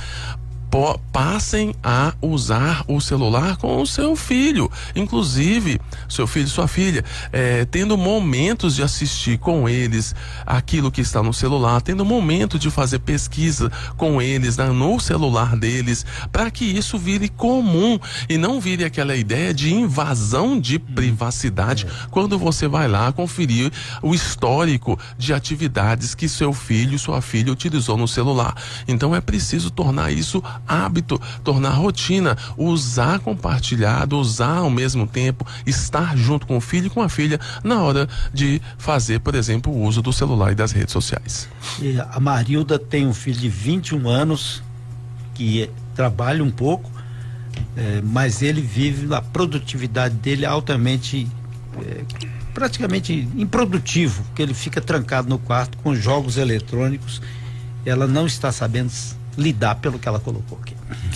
passem 1.12 1.72
a 1.84 2.14
usar 2.20 2.84
o 2.88 3.00
celular 3.00 3.56
com 3.56 3.80
o 3.80 3.86
seu 3.86 4.16
filho, 4.16 4.68
inclusive 4.96 5.80
seu 6.08 6.26
filho 6.26 6.46
e 6.46 6.50
sua 6.50 6.66
filha, 6.66 7.04
é, 7.32 7.64
tendo 7.64 7.96
momentos 7.96 8.74
de 8.74 8.82
assistir 8.82 9.38
com 9.38 9.68
eles 9.68 10.14
aquilo 10.44 10.90
que 10.90 11.00
está 11.00 11.22
no 11.22 11.32
celular, 11.32 11.80
tendo 11.80 12.04
momento 12.04 12.58
de 12.58 12.70
fazer 12.70 12.98
pesquisa 12.98 13.70
com 13.96 14.20
eles 14.20 14.56
né, 14.56 14.66
no 14.66 14.98
celular 14.98 15.56
deles, 15.56 16.04
para 16.32 16.50
que 16.50 16.64
isso 16.64 16.98
vire 16.98 17.28
comum 17.28 17.98
e 18.28 18.36
não 18.36 18.60
vire 18.60 18.84
aquela 18.84 19.14
ideia 19.14 19.54
de 19.54 19.72
invasão 19.72 20.58
de 20.58 20.80
privacidade 20.80 21.86
é. 21.86 22.06
quando 22.10 22.36
você 22.36 22.66
vai 22.66 22.88
lá 22.88 23.12
conferir 23.12 23.70
o 24.02 24.12
histórico 24.12 24.98
de 25.16 25.32
atividades 25.32 26.16
que 26.16 26.28
seu 26.28 26.52
filho 26.52 26.96
e 26.96 26.98
sua 26.98 27.22
filha 27.22 27.52
utilizou 27.52 27.96
no 27.96 28.08
celular. 28.08 28.56
Então 28.88 29.14
é 29.14 29.20
preciso 29.20 29.70
tornar 29.70 30.10
isso 30.10 30.42
hábito, 30.66 31.20
tornar 31.42 31.70
rotina, 31.70 32.36
usar 32.56 33.18
compartilhado, 33.20 34.18
usar 34.18 34.58
ao 34.58 34.70
mesmo 34.70 35.06
tempo, 35.06 35.46
estar 35.66 36.16
junto 36.16 36.46
com 36.46 36.56
o 36.56 36.60
filho 36.60 36.86
e 36.86 36.90
com 36.90 37.02
a 37.02 37.08
filha 37.08 37.38
na 37.62 37.82
hora 37.82 38.08
de 38.32 38.60
fazer, 38.78 39.20
por 39.20 39.34
exemplo, 39.34 39.72
o 39.72 39.82
uso 39.82 40.02
do 40.02 40.12
celular 40.12 40.52
e 40.52 40.54
das 40.54 40.72
redes 40.72 40.92
sociais. 40.92 41.48
E 41.80 41.98
a 41.98 42.20
Marilda 42.20 42.78
tem 42.78 43.06
um 43.06 43.14
filho 43.14 43.38
de 43.38 43.48
21 43.48 44.08
anos 44.08 44.62
que 45.34 45.68
trabalha 45.94 46.42
um 46.42 46.50
pouco, 46.50 46.90
é, 47.76 48.00
mas 48.02 48.42
ele 48.42 48.60
vive 48.60 49.12
a 49.14 49.20
produtividade 49.20 50.14
dele 50.14 50.46
altamente 50.46 51.28
é, 51.82 52.04
praticamente 52.54 53.28
improdutivo, 53.36 54.22
porque 54.24 54.42
ele 54.42 54.54
fica 54.54 54.80
trancado 54.80 55.28
no 55.28 55.38
quarto 55.38 55.76
com 55.78 55.94
jogos 55.94 56.36
eletrônicos. 56.36 57.20
Ela 57.84 58.06
não 58.06 58.26
está 58.26 58.52
sabendo 58.52 58.90
lidar 59.36 59.76
pelo 59.76 59.98
que 59.98 60.08
ela 60.08 60.20
colocou 60.20 60.58
aqui. 60.62 60.74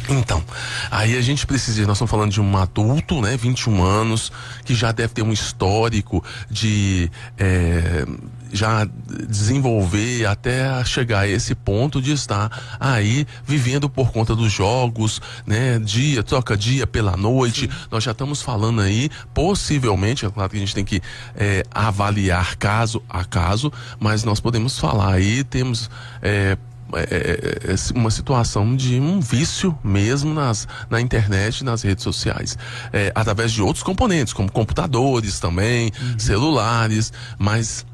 Então, 0.08 0.42
aí 0.90 1.16
a 1.16 1.20
gente 1.20 1.46
precisa, 1.46 1.86
nós 1.86 1.96
estamos 1.96 2.10
falando 2.10 2.32
de 2.32 2.40
um 2.40 2.56
adulto, 2.56 3.20
né, 3.20 3.36
21 3.36 3.82
anos, 3.82 4.32
que 4.64 4.74
já 4.74 4.90
deve 4.90 5.12
ter 5.12 5.22
um 5.22 5.32
histórico 5.32 6.24
de, 6.50 7.10
é, 7.36 8.06
já 8.52 8.88
desenvolver 9.28 10.26
até 10.26 10.82
chegar 10.84 11.20
a 11.20 11.28
esse 11.28 11.54
ponto 11.54 12.00
de 12.00 12.12
estar 12.12 12.76
aí 12.80 13.26
vivendo 13.44 13.88
por 13.88 14.10
conta 14.10 14.34
dos 14.34 14.52
jogos, 14.52 15.20
né? 15.46 15.78
Dia, 15.78 16.22
troca 16.22 16.56
dia 16.56 16.86
pela 16.86 17.16
noite. 17.16 17.62
Sim. 17.62 17.78
Nós 17.90 18.04
já 18.04 18.12
estamos 18.12 18.42
falando 18.42 18.80
aí, 18.80 19.10
possivelmente, 19.34 20.24
é 20.24 20.30
claro 20.30 20.50
que 20.50 20.56
a 20.56 20.60
gente 20.60 20.74
tem 20.74 20.84
que 20.84 21.00
é, 21.36 21.64
avaliar 21.70 22.56
caso 22.56 23.02
a 23.08 23.24
caso, 23.24 23.72
mas 23.98 24.24
nós 24.24 24.40
podemos 24.40 24.78
falar 24.78 25.14
aí, 25.14 25.44
temos 25.44 25.90
é, 26.22 26.56
é, 26.94 27.02
é, 27.02 27.72
é, 27.72 27.98
uma 27.98 28.10
situação 28.10 28.74
de 28.74 28.98
um 28.98 29.20
vício 29.20 29.76
mesmo 29.82 30.32
nas, 30.32 30.66
na 30.88 31.00
internet, 31.00 31.64
nas 31.64 31.82
redes 31.82 32.02
sociais, 32.02 32.56
é, 32.92 33.12
através 33.14 33.52
de 33.52 33.62
outros 33.62 33.82
componentes, 33.82 34.32
como 34.32 34.50
computadores 34.50 35.38
também, 35.38 35.90
uhum. 36.00 36.18
celulares, 36.18 37.12
mas 37.38 37.84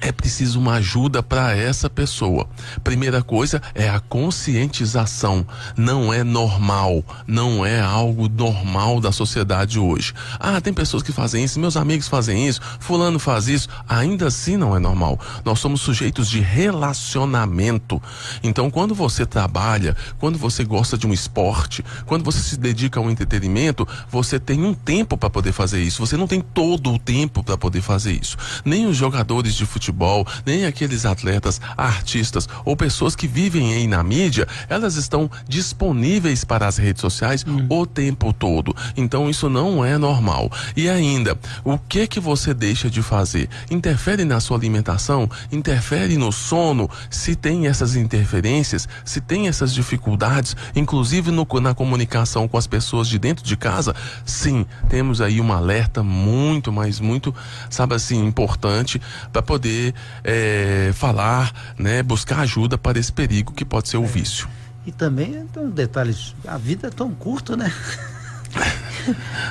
é 0.00 0.10
preciso 0.10 0.58
uma 0.58 0.74
ajuda 0.74 1.22
para 1.22 1.54
essa 1.54 1.90
pessoa. 1.90 2.48
Primeira 2.82 3.22
coisa 3.22 3.60
é 3.74 3.88
a 3.88 4.00
conscientização. 4.00 5.46
Não 5.76 6.12
é 6.12 6.24
normal, 6.24 7.04
não 7.26 7.64
é 7.64 7.80
algo 7.80 8.28
normal 8.28 9.00
da 9.00 9.12
sociedade 9.12 9.78
hoje. 9.78 10.14
Ah, 10.38 10.60
tem 10.60 10.72
pessoas 10.72 11.02
que 11.02 11.12
fazem 11.12 11.44
isso, 11.44 11.60
meus 11.60 11.76
amigos 11.76 12.08
fazem 12.08 12.48
isso, 12.48 12.60
fulano 12.78 13.18
faz 13.18 13.46
isso. 13.46 13.68
Ainda 13.88 14.28
assim 14.28 14.56
não 14.56 14.74
é 14.74 14.78
normal. 14.78 15.18
Nós 15.44 15.58
somos 15.58 15.82
sujeitos 15.82 16.28
de 16.30 16.40
relacionamento. 16.40 18.02
Então, 18.42 18.70
quando 18.70 18.94
você 18.94 19.26
trabalha, 19.26 19.96
quando 20.18 20.38
você 20.38 20.64
gosta 20.64 20.96
de 20.96 21.06
um 21.06 21.12
esporte, 21.12 21.84
quando 22.06 22.24
você 22.24 22.40
se 22.40 22.56
dedica 22.56 22.98
a 22.98 23.02
um 23.02 23.10
entretenimento, 23.10 23.86
você 24.10 24.38
tem 24.38 24.64
um 24.64 24.72
tempo 24.72 25.16
para 25.16 25.28
poder 25.28 25.52
fazer 25.52 25.82
isso. 25.82 26.04
Você 26.04 26.16
não 26.16 26.26
tem 26.26 26.40
todo 26.40 26.92
o 26.92 26.98
tempo 26.98 27.42
para 27.42 27.58
poder 27.58 27.82
fazer 27.82 28.12
isso. 28.12 28.36
Nem 28.64 28.86
os 28.86 28.96
jogadores 28.96 29.54
de 29.54 29.66
futebol 29.66 29.89
futebol, 29.90 30.26
nem 30.46 30.64
aqueles 30.64 31.04
atletas, 31.04 31.60
artistas 31.76 32.48
ou 32.64 32.76
pessoas 32.76 33.16
que 33.16 33.26
vivem 33.26 33.74
aí 33.74 33.86
na 33.86 34.02
mídia, 34.02 34.46
elas 34.68 34.94
estão 34.94 35.30
disponíveis 35.48 36.44
para 36.44 36.66
as 36.66 36.78
redes 36.78 37.00
sociais 37.00 37.44
hum. 37.46 37.66
o 37.68 37.84
tempo 37.84 38.32
todo. 38.32 38.74
Então 38.96 39.28
isso 39.28 39.50
não 39.50 39.84
é 39.84 39.98
normal. 39.98 40.50
E 40.76 40.88
ainda, 40.88 41.36
o 41.64 41.76
que 41.76 42.06
que 42.06 42.20
você 42.20 42.54
deixa 42.54 42.88
de 42.88 43.02
fazer? 43.02 43.48
Interfere 43.70 44.24
na 44.24 44.40
sua 44.40 44.56
alimentação? 44.56 45.28
Interfere 45.50 46.16
no 46.16 46.30
sono? 46.30 46.88
Se 47.10 47.34
tem 47.34 47.66
essas 47.66 47.96
interferências, 47.96 48.88
se 49.04 49.20
tem 49.20 49.48
essas 49.48 49.74
dificuldades, 49.74 50.56
inclusive 50.74 51.30
no, 51.30 51.46
na 51.60 51.74
comunicação 51.74 52.46
com 52.46 52.56
as 52.56 52.66
pessoas 52.66 53.08
de 53.08 53.18
dentro 53.18 53.44
de 53.44 53.56
casa, 53.56 53.94
sim, 54.24 54.64
temos 54.88 55.20
aí 55.20 55.40
um 55.40 55.52
alerta 55.52 56.02
muito, 56.02 56.72
mas 56.72 57.00
muito, 57.00 57.34
sabe 57.68 57.94
assim, 57.94 58.24
importante 58.24 59.00
para 59.32 59.42
poder 59.42 59.79
poder 59.80 59.94
é, 60.22 60.90
falar, 60.94 61.74
né, 61.78 62.02
buscar 62.02 62.40
ajuda 62.40 62.76
para 62.76 62.98
esse 62.98 63.12
perigo 63.12 63.52
que 63.52 63.64
pode 63.64 63.88
ser 63.88 63.96
o 63.96 64.04
é. 64.04 64.06
vício. 64.06 64.48
E 64.86 64.92
também 64.92 65.46
tem 65.46 65.62
um 65.62 65.70
detalhe, 65.70 66.14
a 66.46 66.58
vida 66.58 66.88
é 66.88 66.90
tão 66.90 67.10
curta, 67.12 67.56
né? 67.56 67.72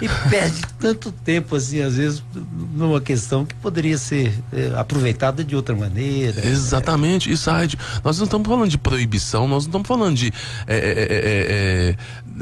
e 0.01 0.29
perde 0.29 0.61
tanto 0.79 1.11
tempo 1.11 1.55
assim, 1.55 1.81
às 1.81 1.95
vezes, 1.95 2.23
numa 2.73 3.01
questão 3.01 3.45
que 3.45 3.55
poderia 3.55 3.97
ser 3.97 4.33
é, 4.51 4.71
aproveitada 4.77 5.43
de 5.43 5.55
outra 5.55 5.75
maneira. 5.75 6.45
Exatamente, 6.45 7.29
é. 7.29 7.33
e 7.33 7.37
Said, 7.37 7.77
nós 8.03 8.17
não 8.17 8.25
estamos 8.25 8.47
falando 8.47 8.69
de 8.69 8.77
proibição, 8.77 9.47
nós 9.47 9.65
não 9.65 9.69
estamos 9.69 9.87
falando 9.87 10.15
de 10.15 10.33
é, 10.67 10.77
é, 10.77 11.95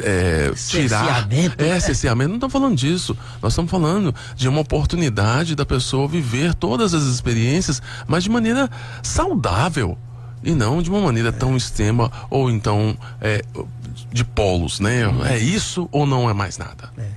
é, 0.04 0.52
tirar. 0.54 1.28
É, 1.58 1.80
cerceamento, 1.80 2.30
não 2.30 2.36
estamos 2.36 2.54
falando 2.54 2.76
disso. 2.76 3.18
Nós 3.42 3.54
estamos 3.54 3.72
falando 3.72 4.14
de 4.36 4.48
uma 4.48 4.62
oportunidade 4.62 5.56
da 5.56 5.66
pessoa 5.66 6.08
viver 6.08 6.54
todas 6.54 6.94
as 6.94 7.04
experiências, 7.04 7.82
mas 8.08 8.24
de 8.24 8.30
maneira 8.30 8.70
saudável 9.02 9.98
e 10.44 10.54
não 10.54 10.82
de 10.82 10.90
uma 10.90 11.02
maneira 11.02 11.32
tão 11.32 11.58
extrema 11.58 12.12
ou 12.30 12.50
então 12.50 12.98
é, 13.20 13.44
de 14.12 14.24
polos, 14.24 14.80
né? 14.80 15.04
É 15.30 15.38
isso 15.38 15.88
ou 15.92 16.06
não 16.06 16.30
é 16.30 16.34
mais 16.34 16.58
nada? 16.58 16.89
É. 16.98 17.08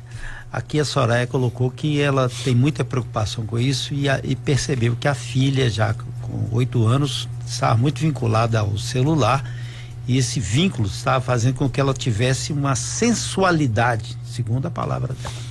Aqui 0.53 0.81
a 0.81 0.85
Soraya 0.85 1.27
colocou 1.27 1.71
que 1.71 2.01
ela 2.01 2.29
tem 2.43 2.55
muita 2.55 2.85
preocupação 2.85 3.47
com 3.47 3.59
isso 3.59 3.95
e, 3.95 4.09
a, 4.09 4.21
e 4.25 4.35
percebeu 4.35 4.97
que 4.99 5.07
a 5.07 5.15
filha, 5.15 5.71
já 5.71 5.95
com 5.95 6.49
oito 6.51 6.87
anos, 6.87 7.29
estava 7.47 7.77
muito 7.77 8.01
vinculada 8.01 8.59
ao 8.59 8.77
celular 8.77 9.45
e 10.09 10.19
esse 10.19 10.41
vínculo 10.41 10.89
estava 10.89 11.21
fazendo 11.21 11.55
com 11.55 11.69
que 11.69 11.81
ela 11.81 11.95
tivesse 11.95 12.53
uma 12.53 12.75
sensualidade, 12.75 14.19
segundo 14.25 14.67
a 14.67 14.71
palavra 14.71 15.15
dela. 15.15 15.50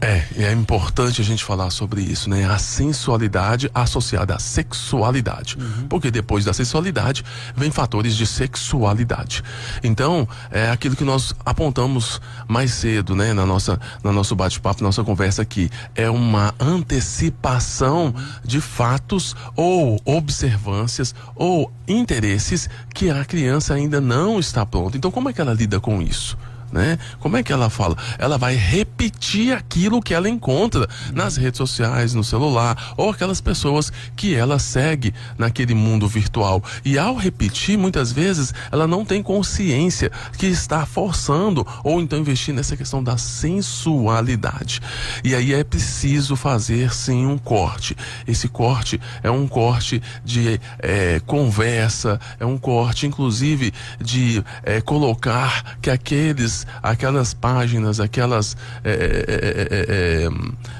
É, 0.00 0.24
e 0.34 0.44
é 0.44 0.52
importante 0.52 1.20
a 1.20 1.24
gente 1.24 1.44
falar 1.44 1.68
sobre 1.68 2.00
isso, 2.00 2.30
né? 2.30 2.46
A 2.50 2.56
sensualidade 2.58 3.70
associada 3.74 4.34
à 4.34 4.38
sexualidade. 4.38 5.58
Uhum. 5.58 5.88
Porque 5.88 6.10
depois 6.10 6.42
da 6.44 6.54
sensualidade 6.54 7.22
vem 7.54 7.70
fatores 7.70 8.16
de 8.16 8.26
sexualidade. 8.26 9.42
Então, 9.82 10.26
é 10.50 10.70
aquilo 10.70 10.96
que 10.96 11.04
nós 11.04 11.34
apontamos 11.44 12.18
mais 12.48 12.72
cedo, 12.72 13.14
né? 13.14 13.34
Na 13.34 13.44
nossa, 13.44 13.78
na 14.02 14.10
nosso 14.10 14.34
bate-papo, 14.34 14.82
nossa 14.82 15.04
conversa 15.04 15.42
aqui. 15.42 15.68
É 15.94 16.08
uma 16.08 16.54
antecipação 16.58 18.14
de 18.42 18.60
fatos 18.60 19.36
ou 19.54 20.00
observâncias 20.06 21.14
ou 21.36 21.70
interesses 21.86 22.70
que 22.94 23.10
a 23.10 23.22
criança 23.22 23.74
ainda 23.74 24.00
não 24.00 24.40
está 24.40 24.64
pronta. 24.64 24.96
Então, 24.96 25.10
como 25.10 25.28
é 25.28 25.32
que 25.34 25.42
ela 25.42 25.52
lida 25.52 25.78
com 25.78 26.00
isso? 26.00 26.38
Né? 26.72 26.98
Como 27.18 27.36
é 27.36 27.42
que 27.42 27.52
ela 27.52 27.70
fala? 27.70 27.96
Ela 28.18 28.38
vai 28.38 28.54
repetir 28.54 29.52
aquilo 29.52 30.02
que 30.02 30.14
ela 30.14 30.28
encontra 30.28 30.88
nas 31.12 31.36
redes 31.36 31.58
sociais, 31.58 32.14
no 32.14 32.24
celular, 32.24 32.94
ou 32.96 33.10
aquelas 33.10 33.40
pessoas 33.40 33.92
que 34.16 34.34
ela 34.34 34.58
segue 34.58 35.14
naquele 35.36 35.74
mundo 35.74 36.08
virtual. 36.08 36.62
E 36.84 36.98
ao 36.98 37.16
repetir, 37.16 37.76
muitas 37.76 38.12
vezes, 38.12 38.54
ela 38.70 38.86
não 38.86 39.04
tem 39.04 39.22
consciência 39.22 40.10
que 40.38 40.46
está 40.46 40.86
forçando 40.86 41.66
ou 41.84 42.00
então 42.00 42.18
investir 42.18 42.54
nessa 42.54 42.76
questão 42.76 43.02
da 43.02 43.16
sensualidade. 43.16 44.80
E 45.24 45.34
aí 45.34 45.52
é 45.52 45.64
preciso 45.64 46.36
fazer 46.36 46.92
sim 46.92 47.26
um 47.26 47.38
corte. 47.38 47.96
Esse 48.26 48.48
corte 48.48 49.00
é 49.22 49.30
um 49.30 49.46
corte 49.46 50.02
de 50.24 50.60
é, 50.78 51.20
conversa, 51.26 52.20
é 52.38 52.46
um 52.46 52.58
corte, 52.58 53.06
inclusive, 53.06 53.72
de 54.00 54.42
é, 54.62 54.80
colocar 54.80 55.78
que 55.80 55.90
aqueles 55.90 56.59
aquelas 56.82 57.34
páginas, 57.34 58.00
aquelas 58.00 58.56
é 58.84 58.90
é, 58.90 60.28
é, 60.28 60.28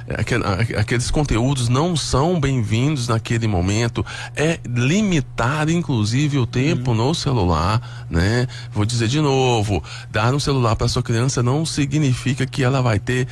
é, 0.08 0.74
é, 0.74 0.80
aqueles 0.80 1.10
conteúdos 1.10 1.68
não 1.68 1.96
são 1.96 2.40
bem-vindos 2.40 3.08
naquele 3.08 3.46
momento. 3.46 4.04
É 4.34 4.58
limitar, 4.66 5.68
inclusive, 5.68 6.38
o 6.38 6.46
tempo 6.46 6.90
uhum. 6.90 6.96
no 6.96 7.14
celular, 7.14 8.06
né? 8.10 8.46
Vou 8.72 8.84
dizer 8.84 9.08
de 9.08 9.20
novo, 9.20 9.82
dar 10.10 10.34
um 10.34 10.40
celular 10.40 10.76
para 10.76 10.88
sua 10.88 11.02
criança 11.02 11.42
não 11.42 11.64
significa 11.64 12.46
que 12.46 12.62
ela 12.62 12.80
vai 12.82 12.98
ter 12.98 13.26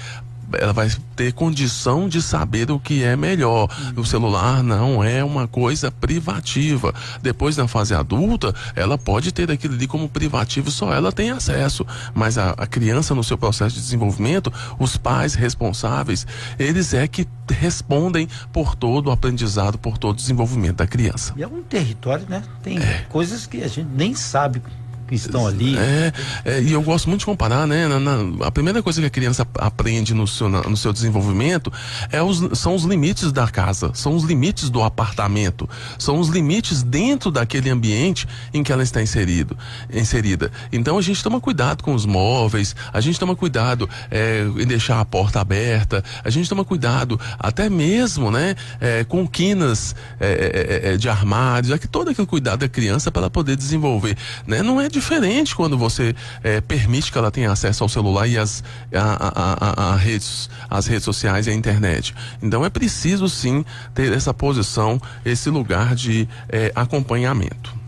ela 0.53 0.73
vai 0.73 0.91
ter 1.15 1.33
condição 1.33 2.09
de 2.09 2.23
saber 2.23 2.71
o 2.71 2.79
que 2.79 3.03
é 3.03 3.17
melhor. 3.17 3.69
O 3.97 4.05
celular 4.05 4.63
não 4.63 5.03
é 5.03 5.23
uma 5.23 5.47
coisa 5.47 5.91
privativa. 5.91 6.95
Depois 7.23 7.57
na 7.57 7.69
fase 7.69 7.95
adulta, 7.95 8.55
ela 8.75 8.97
pode 8.97 9.33
ter 9.33 9.51
aquilo 9.51 9.75
ali 9.75 9.87
como 9.87 10.09
privativo, 10.09 10.71
só 10.71 10.93
ela 10.93 11.13
tem 11.13 11.31
acesso. 11.31 11.87
Mas 12.15 12.39
a, 12.39 12.51
a 12.51 12.67
criança 12.67 13.15
no 13.15 13.25
seu 13.25 13.37
processo 13.37 13.77
de 13.77 13.83
desenvolvimento, 13.83 14.53
os 14.79 14.97
pais 14.97 15.35
responsáveis, 15.35 16.27
eles 16.59 16.95
é 16.95 17.07
que 17.07 17.27
respondem 17.51 18.29
por 18.53 18.75
todo 18.75 19.09
o 19.09 19.11
aprendizado, 19.11 19.79
por 19.79 19.99
todo 19.99 20.15
o 20.15 20.17
desenvolvimento 20.17 20.77
da 20.77 20.87
criança. 20.87 21.35
E 21.37 21.43
é 21.43 21.47
um 21.47 21.63
território, 21.63 22.27
né? 22.29 22.43
Tem 22.63 22.79
é. 22.79 23.07
coisas 23.09 23.47
que 23.47 23.63
a 23.63 23.69
gente 23.69 23.89
nem 23.95 24.15
sabe 24.15 24.63
que 25.09 25.15
estão 25.15 25.47
ali. 25.47 25.77
É, 25.77 26.13
é, 26.45 26.63
e 26.63 26.73
eu 26.73 26.83
gosto 26.83 27.09
muito 27.09 27.21
de 27.21 27.27
comparar, 27.27 27.67
né? 27.67 27.89
Na, 27.89 27.99
na, 27.99 28.47
a 28.47 28.51
primeira 28.51 28.83
coisa 28.83 29.01
que 29.01 29.07
a 29.07 29.11
criança 29.11 29.47
aprende 29.59 30.15
no 30.15 30.27
seu, 30.27 30.49
na, 30.49 30.63
no 30.63 30.77
seu 30.77 30.93
desenvolvimento 30.93 31.73
é 32.13 32.23
os, 32.23 32.59
são 32.59 32.75
os 32.75 32.85
limites 32.85 33.33
da 33.33 33.49
casa, 33.49 33.91
são 33.95 34.15
os 34.15 34.25
limites 34.25 34.71
do 34.71 34.83
apartamento, 34.83 35.69
são 35.99 36.19
os 36.19 36.29
limites 36.29 36.83
dentro 36.83 37.31
daquele 37.31 37.71
ambiente 37.71 38.29
em 38.53 38.63
que 38.63 38.73
ela 38.73 38.83
está 38.83 39.03
inserido, 39.03 39.57
inserida. 39.93 40.53
Então 40.73 40.99
a 40.99 41.03
gente 41.03 41.23
toma 41.23 41.41
cuidado 41.41 41.83
com 41.83 41.95
os 41.95 42.05
móveis, 42.05 42.77
a 42.93 43.01
gente 43.01 43.19
toma 43.19 43.35
cuidado 43.35 43.89
é, 44.11 44.47
em 44.59 44.67
deixar 44.67 45.01
a 45.01 45.05
porta 45.05 45.41
aberta, 45.41 46.05
a 46.23 46.31
gente 46.31 46.49
toma 46.49 46.65
cuidado 46.65 47.19
até 47.39 47.71
mesmo, 47.71 48.31
né? 48.31 48.55
É, 48.81 49.05
com 49.05 49.27
quinas 49.27 49.97
é, 50.21 50.87
é, 50.87 50.93
é 50.93 50.97
de 50.97 51.09
armários, 51.09 51.77
que 51.79 51.89
todo 51.89 52.11
aquele 52.11 52.27
cuidado 52.27 52.61
da 52.61 52.69
criança 52.69 53.11
para 53.11 53.23
ela 53.23 53.31
poder 53.31 53.57
desenvolver, 53.57 54.17
né? 54.47 54.63
Não 54.63 54.81
é 54.81 54.89
de 54.89 54.98
diferente 54.99 55.55
quando 55.55 55.79
você 55.79 56.15
é, 56.43 56.61
permite 56.61 57.13
que 57.13 57.19
ela 57.19 57.31
tenha 57.31 57.51
acesso 57.51 57.83
ao 57.83 57.89
celular 57.89 58.27
e 58.27 58.37
as, 58.37 58.63
a, 58.93 59.73
a, 59.81 59.93
a, 59.93 59.97
redes, 59.97 60.51
as 60.69 60.87
redes 60.87 61.05
sociais 61.05 61.47
e 61.47 61.51
a 61.51 61.55
internet. 61.55 62.15
Então 62.43 62.65
é 62.65 62.71
preciso 62.71 63.29
sim 63.29 63.65
ter 63.95 64.13
essa 64.13 64.35
posição, 64.35 65.01
esse 65.25 65.49
lugar 65.51 65.95
de 65.95 66.29
é, 66.49 66.73
acompanhamento. 66.75 67.79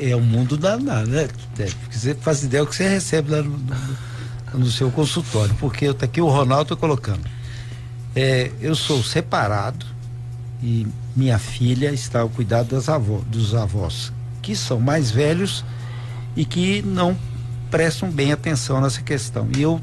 É 0.00 0.16
o 0.16 0.20
mundo 0.20 0.56
danado, 0.56 1.10
né? 1.10 1.28
É, 1.58 1.68
você 1.90 2.14
faz 2.14 2.42
ideia 2.42 2.64
do 2.64 2.70
que 2.70 2.76
você 2.76 2.88
recebe 2.88 3.30
lá 3.30 3.42
no, 3.42 3.58
no, 3.58 4.58
no 4.60 4.70
seu 4.70 4.90
consultório, 4.90 5.54
porque 5.60 5.92
tá 5.92 6.06
aqui 6.06 6.22
o 6.22 6.28
Ronaldo 6.28 6.74
colocando. 6.74 7.20
É, 8.16 8.50
eu 8.62 8.74
sou 8.74 9.02
separado, 9.04 9.84
e 10.62 10.86
minha 11.14 11.38
filha 11.38 11.92
está 11.92 12.20
ao 12.20 12.28
cuidado 12.28 12.70
das 12.70 12.88
avó, 12.88 13.20
dos 13.26 13.54
avós, 13.54 14.12
que 14.50 14.56
são 14.56 14.80
mais 14.80 15.12
velhos 15.12 15.64
e 16.34 16.44
que 16.44 16.82
não 16.82 17.16
prestam 17.70 18.10
bem 18.10 18.32
atenção 18.32 18.80
nessa 18.80 19.00
questão. 19.00 19.48
E 19.56 19.62
eu 19.62 19.80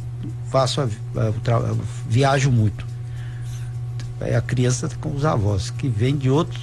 faço 0.52 0.82
a, 0.82 0.84
a, 0.84 1.76
viajo 2.10 2.52
muito. 2.52 2.86
É 4.20 4.36
a 4.36 4.42
criança 4.42 4.90
com 5.00 5.16
os 5.16 5.24
avós, 5.24 5.70
que 5.70 5.88
vem 5.88 6.18
de 6.18 6.30
outro 6.30 6.60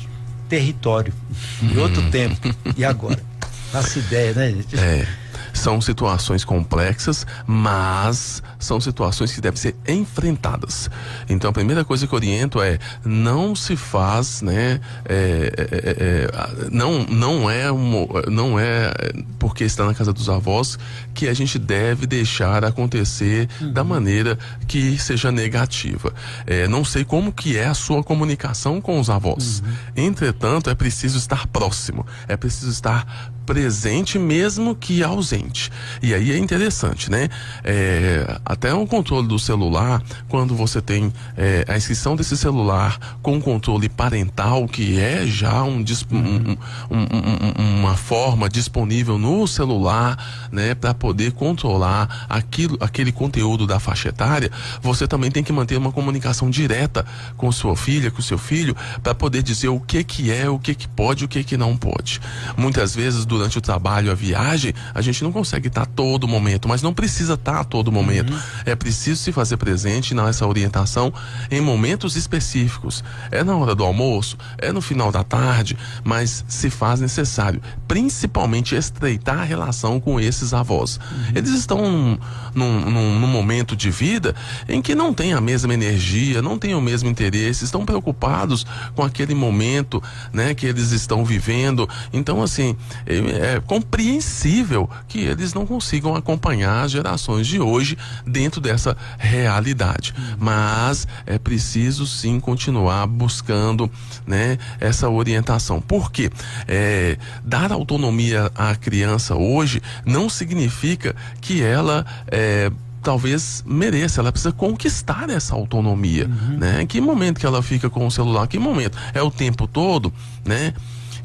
território, 0.50 1.14
de 1.62 1.78
outro 1.78 2.02
hum. 2.02 2.10
tempo. 2.10 2.54
E 2.76 2.84
agora? 2.84 3.22
Faça 3.72 3.98
ideia, 3.98 4.34
né, 4.34 4.50
gente? 4.50 4.78
É. 4.78 5.08
São 5.54 5.80
situações 5.80 6.44
complexas, 6.44 7.26
mas 7.46 8.42
são 8.58 8.78
situações 8.80 9.32
que 9.32 9.40
devem 9.40 9.58
ser 9.58 9.74
enfrentadas. 9.88 10.90
Então 11.28 11.48
a 11.48 11.52
primeira 11.52 11.84
coisa 11.84 12.06
que 12.06 12.14
oriento 12.14 12.60
é 12.60 12.78
não 13.04 13.56
se 13.56 13.76
faz, 13.76 14.42
né? 14.42 14.80
É, 15.06 15.52
é, 15.56 15.64
é, 15.72 16.66
é 16.66 16.70
não, 16.70 17.04
não 17.04 17.48
é 17.48 17.72
um, 17.72 18.06
não 18.30 18.58
é 18.58 18.92
porque 19.38 19.64
está 19.64 19.86
na 19.86 19.94
casa 19.94 20.12
dos 20.12 20.28
avós 20.28 20.78
que 21.14 21.28
a 21.28 21.34
gente 21.34 21.58
deve 21.58 22.06
deixar 22.06 22.64
acontecer 22.64 23.48
uhum. 23.60 23.72
da 23.72 23.84
maneira 23.84 24.38
que 24.66 24.98
seja 24.98 25.30
negativa. 25.30 26.12
É, 26.46 26.66
não 26.66 26.84
sei 26.84 27.04
como 27.04 27.32
que 27.32 27.56
é 27.56 27.66
a 27.66 27.74
sua 27.74 28.02
comunicação 28.02 28.80
com 28.80 28.98
os 28.98 29.08
avós. 29.08 29.60
Uhum. 29.60 30.04
Entretanto, 30.04 30.68
é 30.68 30.74
preciso 30.74 31.16
estar 31.16 31.46
próximo, 31.46 32.06
é 32.26 32.36
preciso 32.36 32.70
estar 32.70 33.32
presente 33.46 34.18
mesmo 34.18 34.74
que 34.74 35.02
ausente. 35.02 35.70
E 36.02 36.14
aí 36.14 36.32
é 36.32 36.38
interessante, 36.38 37.10
né? 37.10 37.28
É, 37.62 38.38
até 38.44 38.72
o 38.74 38.86
controle 38.86 39.28
do 39.28 39.38
celular, 39.38 40.02
quando 40.28 40.54
você 40.54 40.80
tem 40.80 41.12
é, 41.36 41.64
a 41.68 41.76
inscrição 41.76 42.16
desse 42.16 42.36
celular 42.36 43.18
com 43.22 43.40
controle 43.40 43.88
parental, 43.88 44.66
que 44.66 44.98
é 44.98 45.26
já 45.26 45.62
um, 45.62 45.84
um, 46.10 46.56
um, 46.90 47.80
uma 47.80 47.96
forma 47.96 48.48
disponível 48.48 49.18
no 49.18 49.46
celular, 49.46 50.48
né, 50.50 50.74
para 50.74 50.94
poder 50.94 51.32
controlar 51.32 52.26
aquilo, 52.28 52.76
aquele 52.80 53.12
conteúdo 53.12 53.66
da 53.66 53.78
faixa 53.78 54.08
etária, 54.08 54.50
você 54.82 55.06
também 55.06 55.30
tem 55.30 55.42
que 55.42 55.52
manter 55.52 55.76
uma 55.76 55.92
comunicação 55.92 56.50
direta 56.50 57.04
com 57.36 57.50
sua 57.52 57.76
filha, 57.76 58.10
com 58.10 58.22
seu 58.22 58.38
filho, 58.38 58.76
para 59.02 59.14
poder 59.14 59.42
dizer 59.42 59.68
o 59.68 59.80
que 59.80 60.02
que 60.04 60.30
é, 60.30 60.48
o 60.48 60.58
que 60.58 60.74
que 60.74 60.88
pode, 60.88 61.24
o 61.24 61.28
que 61.28 61.44
que 61.44 61.56
não 61.56 61.76
pode. 61.76 62.20
Muitas 62.56 62.94
vezes 62.94 63.24
durante 63.36 63.58
o 63.58 63.60
trabalho, 63.60 64.10
a 64.10 64.14
viagem, 64.14 64.72
a 64.94 65.02
gente 65.02 65.24
não 65.24 65.32
consegue 65.32 65.68
estar 65.68 65.82
a 65.82 65.86
todo 65.86 66.28
momento, 66.28 66.68
mas 66.68 66.82
não 66.82 66.94
precisa 66.94 67.34
estar 67.34 67.60
a 67.60 67.64
todo 67.64 67.90
momento. 67.90 68.32
Uhum. 68.32 68.40
É 68.64 68.76
preciso 68.76 69.20
se 69.20 69.32
fazer 69.32 69.56
presente 69.56 70.14
nessa 70.14 70.46
orientação 70.46 71.12
em 71.50 71.60
momentos 71.60 72.16
específicos. 72.16 73.02
É 73.30 73.42
na 73.42 73.56
hora 73.56 73.74
do 73.74 73.84
almoço, 73.84 74.36
é 74.58 74.70
no 74.72 74.80
final 74.80 75.10
da 75.10 75.24
tarde, 75.24 75.76
mas 76.04 76.44
se 76.46 76.70
faz 76.70 77.00
necessário, 77.00 77.60
principalmente 77.88 78.74
estreitar 78.74 79.40
a 79.40 79.44
relação 79.44 79.98
com 79.98 80.20
esses 80.20 80.54
avós. 80.54 80.96
Uhum. 80.96 81.32
Eles 81.34 81.50
estão 81.50 82.18
num, 82.54 82.80
num, 82.80 83.20
num, 83.20 83.26
momento 83.26 83.74
de 83.74 83.90
vida 83.90 84.34
em 84.68 84.80
que 84.80 84.94
não 84.94 85.12
tem 85.12 85.32
a 85.32 85.40
mesma 85.40 85.74
energia, 85.74 86.40
não 86.40 86.56
tem 86.56 86.74
o 86.74 86.80
mesmo 86.80 87.08
interesse, 87.08 87.64
estão 87.64 87.84
preocupados 87.84 88.64
com 88.94 89.02
aquele 89.02 89.34
momento, 89.34 90.02
né, 90.32 90.54
que 90.54 90.66
eles 90.66 90.92
estão 90.92 91.24
vivendo. 91.24 91.88
Então, 92.12 92.42
assim, 92.42 92.76
é, 93.06 93.23
é 93.30 93.60
compreensível 93.60 94.88
que 95.08 95.20
eles 95.20 95.54
não 95.54 95.66
consigam 95.66 96.14
acompanhar 96.14 96.84
as 96.84 96.92
gerações 96.92 97.46
de 97.46 97.60
hoje 97.60 97.96
dentro 98.26 98.60
dessa 98.60 98.96
realidade. 99.18 100.14
Mas 100.38 101.06
é 101.26 101.38
preciso 101.38 102.06
sim 102.06 102.40
continuar 102.40 103.06
buscando, 103.06 103.90
né, 104.26 104.58
essa 104.80 105.08
orientação. 105.08 105.80
Por 105.80 106.10
quê? 106.10 106.30
É, 106.66 107.16
dar 107.44 107.72
autonomia 107.72 108.50
à 108.54 108.74
criança 108.74 109.34
hoje 109.34 109.82
não 110.04 110.28
significa 110.28 111.14
que 111.40 111.62
ela 111.62 112.04
é, 112.28 112.70
talvez 113.04 113.62
mereça, 113.66 114.20
ela 114.20 114.32
precisa 114.32 114.52
conquistar 114.52 115.28
essa 115.28 115.54
autonomia, 115.54 116.26
uhum. 116.26 116.58
né? 116.58 116.82
Em 116.82 116.86
que 116.86 117.00
momento 117.00 117.38
que 117.38 117.46
ela 117.46 117.62
fica 117.62 117.90
com 117.90 118.06
o 118.06 118.10
celular? 118.10 118.48
Que 118.48 118.58
momento? 118.58 118.96
É 119.12 119.22
o 119.22 119.30
tempo 119.30 119.68
todo, 119.68 120.12
né? 120.44 120.72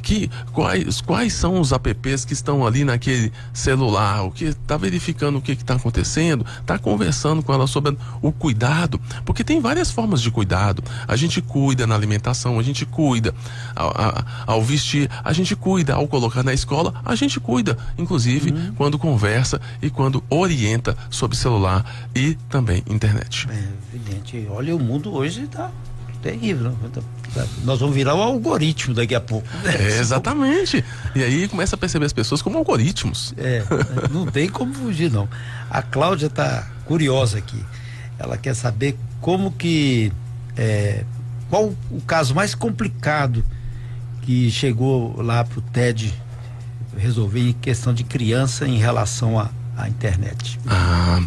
Que 0.02 0.30
quais, 0.52 1.02
quais 1.02 1.34
são 1.34 1.60
os 1.60 1.72
apps 1.72 2.26
que 2.26 2.34
estão 2.34 2.66
ali 2.66 2.84
naquele 2.84 3.32
celular, 3.54 4.24
o 4.24 4.32
que 4.32 4.46
está 4.46 4.78
verificando 4.78 5.38
o 5.38 5.42
que 5.42 5.52
está 5.52 5.76
acontecendo, 5.76 6.46
está 6.60 6.78
conversando 6.78 7.44
com 7.44 7.54
ela 7.54 7.68
sobre 7.68 7.98
o 8.22 8.32
cuidado, 8.32 9.00
porque 9.26 9.44
tem 9.44 9.60
várias 9.60 9.92
formas 9.92 10.22
de 10.22 10.32
cuidado. 10.32 10.84
A 11.08 11.16
gente 11.16 11.42
cuida 11.42 11.86
na 11.86 11.96
alimentação, 11.96 12.60
a 12.60 12.64
gente 12.64 12.86
cuida 12.86 13.34
ao, 13.76 13.94
ao 14.46 14.64
vestir, 14.64 15.10
a 15.24 15.34
gente 15.34 15.56
cuida 15.56 15.94
ao 15.94 16.08
colocar 16.08 16.44
na 16.44 16.54
escola, 16.54 16.94
a 17.06 17.16
gente 17.16 17.40
cuida, 17.40 17.78
inclusive 17.98 18.52
uhum. 18.52 18.74
quando 18.76 18.98
conversa 18.98 19.60
e 19.82 19.90
quando 19.90 20.24
orienta 20.30 20.96
sobre 21.10 21.38
celular 21.38 21.86
e 22.16 22.36
também 22.50 22.84
internet. 22.90 23.48
É 23.50 23.96
evidente. 23.96 24.48
Olha, 24.50 24.76
o 24.76 24.80
mundo 24.80 25.14
hoje 25.14 25.44
está 25.44 25.72
terrível. 26.22 26.76
Nós 27.64 27.80
vamos 27.80 27.96
virar 27.96 28.16
um 28.16 28.22
algoritmo 28.22 28.94
daqui 28.94 29.16
a 29.16 29.22
pouco. 29.22 29.48
É, 29.66 30.00
exatamente. 30.00 30.84
E 31.16 31.24
aí 31.24 31.48
começa 31.48 31.76
a 31.76 31.78
perceber 31.78 32.06
as 32.06 32.14
pessoas 32.14 32.42
como 32.42 32.58
algoritmos. 32.58 33.34
É, 33.38 33.64
não 34.12 34.26
tem 34.26 34.50
como 34.50 34.74
fugir, 34.74 35.12
não. 35.12 35.28
A 35.70 35.82
Cláudia 35.82 36.28
está 36.28 36.68
curiosa 36.86 37.38
aqui. 37.38 37.64
Ela 38.18 38.38
quer 38.38 38.56
saber 38.56 38.98
como 39.22 39.52
que. 39.52 40.12
É, 40.58 41.04
qual 41.50 41.74
o 41.90 42.02
caso 42.02 42.36
mais 42.36 42.54
complicado 42.54 43.44
que 44.22 44.52
chegou 44.52 45.22
lá 45.22 45.44
para 45.44 45.60
o 45.60 45.62
TED 45.62 46.14
resolver 46.98 47.50
em 47.50 47.54
questão 47.54 47.94
de 47.94 48.04
criança 48.04 48.68
em 48.68 48.78
relação 48.78 49.40
à 49.40 49.88
internet? 49.88 50.60
Ah. 50.68 51.22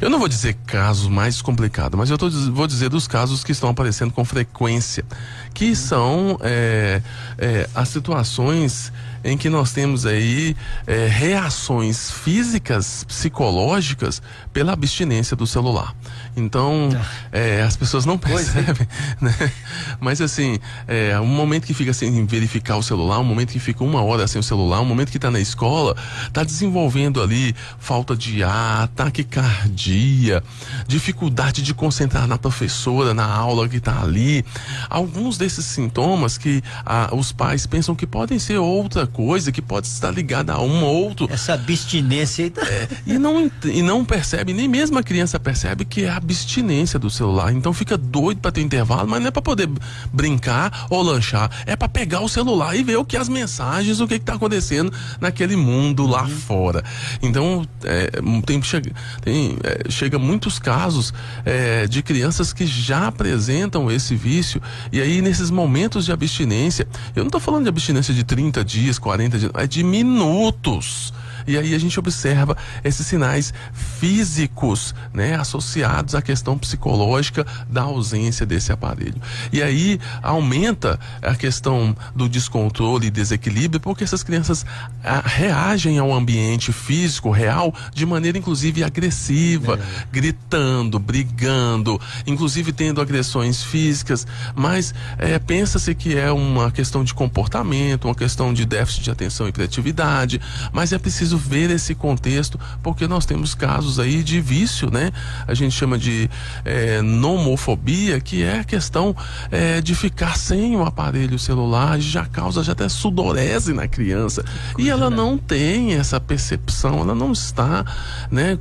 Eu 0.00 0.08
não 0.08 0.18
vou 0.18 0.28
dizer 0.28 0.56
casos 0.64 1.08
mais 1.08 1.42
complicados, 1.42 1.98
mas 1.98 2.08
eu 2.08 2.16
tô, 2.16 2.30
vou 2.30 2.68
dizer 2.68 2.88
dos 2.88 3.08
casos 3.08 3.42
que 3.42 3.50
estão 3.50 3.68
aparecendo 3.68 4.12
com 4.12 4.24
frequência, 4.24 5.04
que 5.52 5.74
são 5.74 6.38
é, 6.40 7.02
é, 7.36 7.68
as 7.74 7.88
situações 7.88 8.92
em 9.28 9.36
que 9.36 9.50
nós 9.50 9.72
temos 9.72 10.06
aí 10.06 10.56
é, 10.86 11.06
reações 11.06 12.10
físicas, 12.10 13.04
psicológicas 13.04 14.22
pela 14.52 14.72
abstinência 14.72 15.36
do 15.36 15.46
celular. 15.46 15.94
Então, 16.36 16.88
é, 17.32 17.62
as 17.62 17.76
pessoas 17.76 18.04
não 18.04 18.14
é. 18.14 18.18
percebem, 18.18 18.88
né? 19.20 19.52
Mas 20.00 20.20
assim, 20.20 20.58
é, 20.86 21.18
um 21.20 21.26
momento 21.26 21.66
que 21.66 21.74
fica 21.74 21.92
sem 21.92 22.24
verificar 22.26 22.76
o 22.76 22.82
celular, 22.82 23.18
um 23.18 23.24
momento 23.24 23.52
que 23.52 23.58
fica 23.58 23.84
uma 23.84 24.02
hora 24.02 24.26
sem 24.26 24.40
o 24.40 24.42
celular, 24.42 24.80
um 24.80 24.84
momento 24.84 25.10
que 25.10 25.18
está 25.18 25.30
na 25.30 25.40
escola, 25.40 25.96
está 26.26 26.44
desenvolvendo 26.44 27.22
ali 27.22 27.54
falta 27.78 28.16
de 28.16 28.42
ar, 28.42 28.88
taquicardia, 28.88 30.42
dificuldade 30.86 31.62
de 31.62 31.74
concentrar 31.74 32.26
na 32.26 32.38
professora, 32.38 33.12
na 33.12 33.26
aula 33.26 33.68
que 33.68 33.76
está 33.76 34.02
ali. 34.02 34.44
Alguns 34.88 35.36
desses 35.36 35.64
sintomas 35.64 36.38
que 36.38 36.62
ah, 36.84 37.10
os 37.12 37.32
pais 37.32 37.66
pensam 37.66 37.94
que 37.94 38.06
podem 38.06 38.38
ser 38.38 38.58
outra 38.58 39.06
coisa, 39.06 39.17
que 39.52 39.60
pode 39.60 39.88
estar 39.88 40.10
ligada 40.12 40.52
a 40.52 40.60
um 40.60 40.84
ou 40.84 41.04
outro. 41.04 41.28
Essa 41.30 41.54
abstinência 41.54 42.44
aí 42.44 42.50
tá... 42.50 42.62
é, 42.62 42.88
e, 43.04 43.18
não, 43.18 43.50
e 43.64 43.82
não 43.82 44.04
percebe, 44.04 44.52
nem 44.52 44.68
mesmo 44.68 44.96
a 44.98 45.02
criança 45.02 45.40
percebe 45.40 45.84
que 45.84 46.04
é 46.04 46.10
abstinência 46.10 46.98
do 46.98 47.10
celular. 47.10 47.52
Então 47.52 47.72
fica 47.72 47.96
doido 47.96 48.40
para 48.40 48.52
ter 48.52 48.60
intervalo, 48.60 49.08
mas 49.08 49.20
não 49.20 49.28
é 49.28 49.30
para 49.30 49.42
poder 49.42 49.68
brincar 50.12 50.86
ou 50.88 51.02
lanchar, 51.02 51.50
é 51.66 51.74
para 51.74 51.88
pegar 51.88 52.20
o 52.20 52.28
celular 52.28 52.76
e 52.76 52.84
ver 52.84 52.96
o 52.96 53.04
que 53.04 53.16
as 53.16 53.28
mensagens, 53.28 54.00
o 54.00 54.06
que 54.06 54.14
está 54.14 54.34
acontecendo 54.34 54.92
naquele 55.20 55.56
mundo 55.56 56.06
lá 56.06 56.22
uhum. 56.22 56.28
fora. 56.28 56.84
Então 57.20 57.66
é, 57.84 58.10
tem, 58.46 58.62
chega, 58.62 58.92
tem, 59.20 59.56
é, 59.64 59.90
chega 59.90 60.18
muitos 60.18 60.58
casos 60.58 61.12
é, 61.44 61.86
de 61.86 62.02
crianças 62.02 62.52
que 62.52 62.66
já 62.66 63.08
apresentam 63.08 63.90
esse 63.90 64.14
vício 64.14 64.62
e 64.92 65.00
aí 65.00 65.20
nesses 65.20 65.50
momentos 65.50 66.04
de 66.04 66.12
abstinência, 66.12 66.86
eu 67.16 67.22
não 67.22 67.28
estou 67.28 67.40
falando 67.40 67.64
de 67.64 67.68
abstinência 67.68 68.14
de 68.14 68.22
30 68.22 68.64
dias, 68.64 68.97
40 68.98 69.38
dias, 69.38 69.52
é 69.54 69.66
de 69.66 69.82
minutos. 69.82 71.12
E 71.48 71.56
aí 71.56 71.74
a 71.74 71.78
gente 71.78 71.98
observa 71.98 72.54
esses 72.84 73.06
sinais 73.06 73.54
físicos, 73.72 74.94
né, 75.14 75.34
associados 75.34 76.14
à 76.14 76.20
questão 76.20 76.58
psicológica 76.58 77.46
da 77.70 77.82
ausência 77.82 78.44
desse 78.44 78.70
aparelho. 78.70 79.20
E 79.50 79.62
aí 79.62 79.98
aumenta 80.22 81.00
a 81.22 81.34
questão 81.34 81.96
do 82.14 82.28
descontrole 82.28 83.06
e 83.06 83.10
desequilíbrio, 83.10 83.80
porque 83.80 84.04
essas 84.04 84.22
crianças 84.22 84.66
ah, 85.02 85.22
reagem 85.24 85.98
ao 85.98 86.12
ambiente 86.12 86.70
físico 86.70 87.30
real 87.30 87.74
de 87.94 88.04
maneira 88.04 88.36
inclusive 88.36 88.84
agressiva, 88.84 89.80
é. 89.80 90.06
gritando, 90.12 90.98
brigando, 90.98 91.98
inclusive 92.26 92.72
tendo 92.72 93.00
agressões 93.00 93.62
físicas, 93.62 94.26
mas 94.54 94.94
é, 95.16 95.38
pensa-se 95.38 95.94
que 95.94 96.14
é 96.14 96.30
uma 96.30 96.70
questão 96.70 97.02
de 97.02 97.14
comportamento, 97.14 98.04
uma 98.04 98.14
questão 98.14 98.52
de 98.52 98.66
déficit 98.66 99.04
de 99.04 99.10
atenção 99.10 99.48
e 99.48 99.52
criatividade, 99.52 100.38
mas 100.72 100.92
é 100.92 100.98
preciso 100.98 101.37
preciso 101.38 101.48
ver 101.48 101.70
esse 101.70 101.94
contexto, 101.94 102.58
porque 102.82 103.06
nós 103.06 103.24
temos 103.24 103.54
casos 103.54 103.98
aí 103.98 104.22
de 104.22 104.40
vício, 104.40 104.90
né? 104.90 105.10
A 105.46 105.54
gente 105.54 105.72
chama 105.72 105.96
de 105.96 106.28
é, 106.64 107.00
nomofobia, 107.00 108.20
que 108.20 108.42
é 108.42 108.60
a 108.60 108.64
questão 108.64 109.14
é, 109.50 109.80
de 109.80 109.94
ficar 109.94 110.36
sem 110.36 110.76
o 110.76 110.84
aparelho 110.84 111.38
celular, 111.38 111.98
já 112.00 112.26
causa 112.26 112.62
já 112.62 112.72
até 112.72 112.88
sudorese 112.88 113.72
na 113.72 113.86
criança. 113.86 114.44
E 114.76 114.90
ela 114.90 115.08
não 115.08 115.38
tem 115.38 115.94
essa 115.94 116.20
percepção, 116.20 117.00
ela 117.00 117.14
não 117.14 117.32
está, 117.32 117.84
né? 118.30 118.58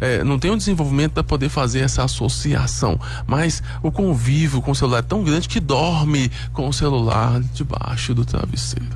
É, 0.00 0.24
não 0.24 0.38
tem 0.38 0.50
o 0.50 0.54
um 0.54 0.58
desenvolvimento 0.58 1.12
para 1.12 1.24
poder 1.24 1.48
fazer 1.48 1.80
essa 1.80 2.04
associação. 2.04 2.98
Mas 3.26 3.62
o 3.82 3.90
convívio 3.90 4.60
com 4.60 4.72
o 4.72 4.74
celular 4.74 4.98
é 4.98 5.02
tão 5.02 5.22
grande 5.22 5.48
que 5.48 5.60
dorme 5.60 6.30
com 6.52 6.68
o 6.68 6.72
celular 6.72 7.40
debaixo 7.54 8.14
do 8.14 8.24
travesseiro. 8.24 8.86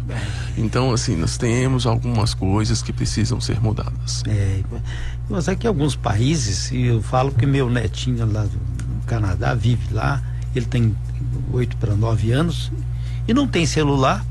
Então, 0.57 0.93
assim, 0.93 1.17
nós 1.17 1.37
temos 1.37 1.87
algumas 1.87 2.35
coisas 2.35 2.83
que 2.83 2.93
precisam 2.93 3.20
ser 3.41 3.61
mudadas. 3.61 4.23
É, 4.27 4.63
mas 5.29 5.49
aqui 5.49 5.67
alguns 5.67 5.97
países, 5.97 6.71
eu 6.73 7.03
falo 7.03 7.33
que 7.33 7.47
meu 7.47 7.69
netinho 7.69 8.25
lá 8.31 8.45
no 8.45 9.03
Canadá 9.07 9.55
vive 9.55 9.93
lá, 9.93 10.23
ele 10.55 10.67
tem 10.67 10.97
oito 11.53 11.77
para 11.77 11.95
nove 11.95 12.33
anos 12.33 12.73
e 13.27 13.35
não 13.35 13.47
tem 13.47 13.67
celular 13.67 14.25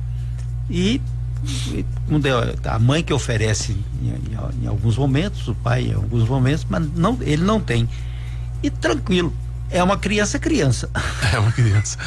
e 0.69 1.01
a 2.65 2.79
mãe 2.79 3.03
que 3.03 3.13
oferece 3.13 3.71
em, 3.71 4.09
em, 4.09 4.63
em, 4.63 4.67
alguns 4.67 4.97
momentos, 4.97 5.47
o 5.47 5.55
pai 5.55 5.87
em 5.87 5.93
alguns 5.93 6.27
momentos, 6.27 6.65
mas 6.69 6.85
não, 6.95 7.17
ele 7.21 7.43
não 7.43 7.61
tem. 7.61 7.87
E 8.61 8.69
tranquilo, 8.69 9.33
é 9.71 9.83
uma 9.83 9.97
criança 9.97 10.39
criança. 10.39 10.89
É 11.31 11.37
uma 11.37 11.51
criança. 11.51 11.97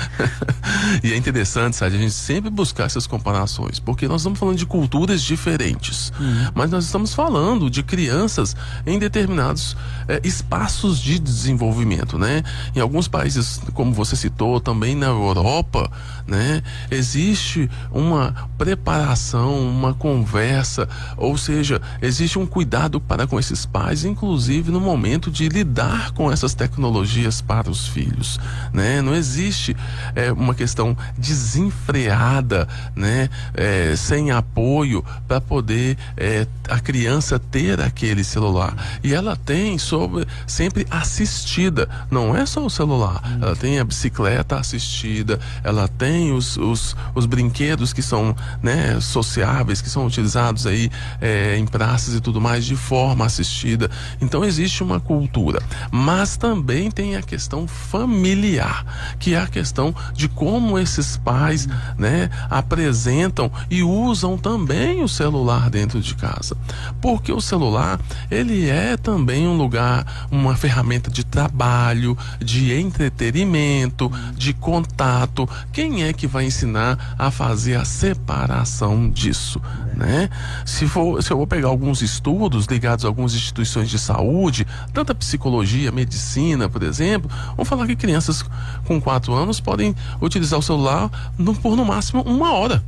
e 1.03 1.13
é 1.13 1.17
interessante, 1.17 1.77
sabe, 1.77 1.97
a 1.97 1.99
gente 1.99 2.13
sempre 2.13 2.51
buscar 2.51 2.85
essas 2.85 3.07
comparações, 3.07 3.79
porque 3.79 4.09
nós 4.09 4.23
estamos 4.23 4.39
falando 4.39 4.57
de 4.57 4.67
culturas 4.67 5.23
diferentes, 5.23 6.13
uhum. 6.19 6.49
mas 6.55 6.71
nós 6.71 6.85
estamos 6.85 7.15
falando 7.15 7.71
de 7.71 7.85
crianças 7.85 8.57
em 8.85 8.99
determinados 8.99 9.77
é, 10.09 10.21
espaços 10.25 10.99
de 10.99 11.19
desenvolvimento, 11.19 12.19
né? 12.19 12.43
Em 12.75 12.81
alguns 12.81 13.07
países, 13.07 13.61
como 13.75 13.93
você 13.93 14.17
citou, 14.17 14.61
também 14.61 14.97
na 14.97 15.07
Europa, 15.07 15.91
né? 16.27 16.63
Existe 16.91 17.71
uma 17.93 18.35
preparação, 18.59 19.61
uma 19.69 19.95
conversa, 19.95 20.89
ou 21.17 21.37
seja, 21.39 21.81
existe 22.01 22.39
um 22.39 22.47
cuidado 22.47 23.01
para 23.01 23.27
com 23.27 23.39
esses 23.39 23.65
pais, 23.65 24.05
inclusive 24.05 24.71
no 24.71 24.81
momento 24.81 25.31
de 25.31 25.49
lidar 25.49 26.13
com 26.13 26.31
essas 26.31 26.55
tecnologias 26.55 27.41
para 27.53 27.71
os 27.71 27.87
filhos, 27.87 28.41
né? 28.73 29.03
Não 29.03 29.15
existe 29.15 29.77
é, 30.15 30.33
uma 30.33 30.55
questão 30.55 30.97
desenfreada, 31.19 32.67
né? 32.97 33.29
É, 33.53 33.95
sem 33.95 34.31
apoio 34.31 35.05
para 35.29 35.39
poder 35.39 35.99
é, 36.17 36.47
a 36.67 36.81
criança 36.81 37.39
ter 37.39 37.79
aquele 37.79 38.25
celular 38.25 38.75
e 39.05 39.13
ela 39.13 39.37
tem 39.37 39.77
sobre 39.77 40.27
sempre 40.47 40.87
assistida, 40.91 41.87
não 42.11 42.35
é 42.35 42.47
só 42.47 42.65
o 42.65 42.71
celular, 42.71 43.21
ela 43.39 43.55
tem 43.55 43.79
a 43.79 43.85
bicicleta 43.85 44.57
assistida, 44.57 45.39
ela 45.63 45.87
tem 45.87 46.33
os, 46.33 46.57
os, 46.57 46.97
os 47.15 47.27
brinquedos 47.27 47.93
que 47.93 48.01
são 48.01 48.35
né, 48.63 48.99
sociáveis, 48.99 49.83
que 49.83 49.91
são 49.91 50.07
utilizados 50.07 50.67
aí 50.67 50.91
é, 51.21 51.59
em 51.59 51.67
praças 51.67 52.15
e 52.15 52.21
tudo 52.21 52.41
mais 52.41 52.65
de 52.65 52.77
forma 52.77 53.27
assistida. 53.27 53.91
Então 54.23 54.43
existe 54.43 54.83
uma 54.83 54.99
cultura, 54.99 55.63
mas 55.91 56.39
também 56.39 56.91
tem 56.91 57.15
a 57.17 57.23
questão 57.23 57.42
questão 57.43 57.67
familiar, 57.67 59.17
que 59.19 59.35
é 59.35 59.41
a 59.41 59.49
questão 59.49 59.93
de 60.15 60.29
como 60.29 60.79
esses 60.79 61.17
pais, 61.17 61.69
né, 61.99 62.31
apresentam 62.49 63.51
e 63.69 63.83
usam 63.83 64.39
também 64.39 65.03
o 65.03 65.09
celular 65.09 65.69
dentro 65.69 66.01
de 66.01 66.15
casa. 66.15 66.57
Porque 67.01 67.33
o 67.33 67.41
celular, 67.41 67.99
ele 68.31 68.69
é 68.69 68.97
também 68.97 69.49
um 69.49 69.57
lugar, 69.57 70.29
uma 70.31 70.55
ferramenta 70.55 71.11
de 71.11 71.25
trabalho, 71.25 72.17
de 72.39 72.73
entretenimento, 72.73 74.11
de 74.37 74.53
contato. 74.53 75.49
Quem 75.73 76.05
é 76.05 76.13
que 76.13 76.29
vai 76.29 76.45
ensinar 76.45 77.17
a 77.19 77.29
fazer 77.33 77.75
a 77.75 77.85
separação 77.85 79.11
disso, 79.11 79.61
né? 79.97 80.31
Se 80.65 80.87
for, 80.87 81.21
se 81.21 81.33
eu 81.33 81.37
vou 81.37 81.47
pegar 81.47 81.69
alguns 81.69 82.03
estudos 82.03 82.67
ligados 82.67 83.05
a 83.05 83.09
algumas 83.09 83.35
instituições 83.35 83.91
de 83.91 83.99
saúde, 83.99 84.65
tanta 84.93 85.13
psicologia, 85.13 85.91
medicina, 85.91 86.69
por 86.69 86.85
exemplo, 86.85 87.29
Vamos 87.57 87.69
falar 87.69 87.87
que 87.87 87.97
crianças 87.97 88.45
com 88.85 89.01
4 89.01 89.33
anos 89.33 89.61
podem 89.61 89.95
utilizar 90.21 90.59
o 90.59 90.63
celular 90.63 91.11
no, 91.39 91.55
por 91.55 91.77
no 91.77 91.85
máximo 91.85 92.23
uma 92.23 92.53
hora. 92.53 92.83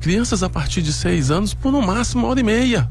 Crianças 0.00 0.42
a 0.42 0.50
partir 0.50 0.82
de 0.82 0.92
6 0.92 1.30
anos 1.30 1.54
por 1.54 1.72
no 1.72 1.82
máximo 1.82 2.22
uma 2.22 2.30
hora 2.30 2.40
e 2.40 2.42
meia. 2.42 2.88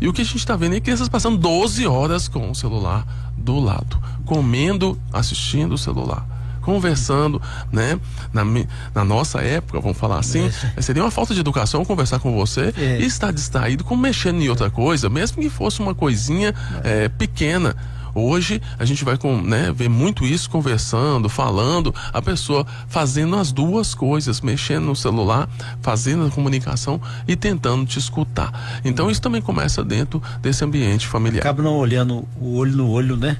E 0.00 0.08
o 0.08 0.12
que 0.12 0.22
a 0.22 0.24
gente 0.24 0.38
está 0.38 0.56
vendo 0.56 0.76
é 0.76 0.80
crianças 0.80 1.08
passando 1.08 1.36
12 1.36 1.86
horas 1.86 2.26
com 2.26 2.50
o 2.50 2.54
celular 2.54 3.06
do 3.36 3.58
lado, 3.58 4.00
comendo, 4.24 4.98
assistindo 5.12 5.74
o 5.74 5.78
celular 5.78 6.26
conversando, 6.60 7.40
né? 7.72 7.98
Na, 8.32 8.44
na, 8.94 9.04
nossa 9.04 9.40
época, 9.40 9.80
vamos 9.80 9.96
falar 9.96 10.18
assim, 10.18 10.50
é. 10.76 10.82
seria 10.82 11.02
uma 11.02 11.10
falta 11.10 11.34
de 11.34 11.40
educação 11.40 11.84
conversar 11.84 12.20
com 12.20 12.32
você 12.32 12.72
é. 12.76 13.00
e 13.00 13.06
estar 13.06 13.32
distraído 13.32 13.82
com 13.82 13.96
mexendo 13.96 14.40
em 14.40 14.48
outra 14.48 14.70
coisa, 14.70 15.08
mesmo 15.08 15.42
que 15.42 15.50
fosse 15.50 15.80
uma 15.80 15.94
coisinha 15.94 16.54
é. 16.84 17.08
pequena. 17.08 17.74
Hoje 18.14 18.60
a 18.78 18.84
gente 18.84 19.04
vai 19.04 19.16
com, 19.16 19.40
né, 19.40 19.72
ver 19.72 19.88
muito 19.88 20.24
isso 20.24 20.48
conversando, 20.50 21.28
falando, 21.28 21.94
a 22.12 22.20
pessoa 22.20 22.66
fazendo 22.88 23.36
as 23.36 23.52
duas 23.52 23.94
coisas, 23.94 24.40
mexendo 24.40 24.86
no 24.86 24.96
celular, 24.96 25.48
fazendo 25.80 26.26
a 26.26 26.30
comunicação 26.30 27.00
e 27.26 27.36
tentando 27.36 27.86
te 27.86 27.98
escutar. 27.98 28.80
Então 28.84 29.10
isso 29.10 29.20
também 29.20 29.42
começa 29.42 29.84
dentro 29.84 30.22
desse 30.40 30.64
ambiente 30.64 31.06
familiar. 31.06 31.40
Acaba 31.40 31.62
não 31.62 31.76
olhando 31.76 32.26
o 32.40 32.56
olho 32.56 32.76
no 32.76 32.88
olho, 32.88 33.16
né? 33.16 33.36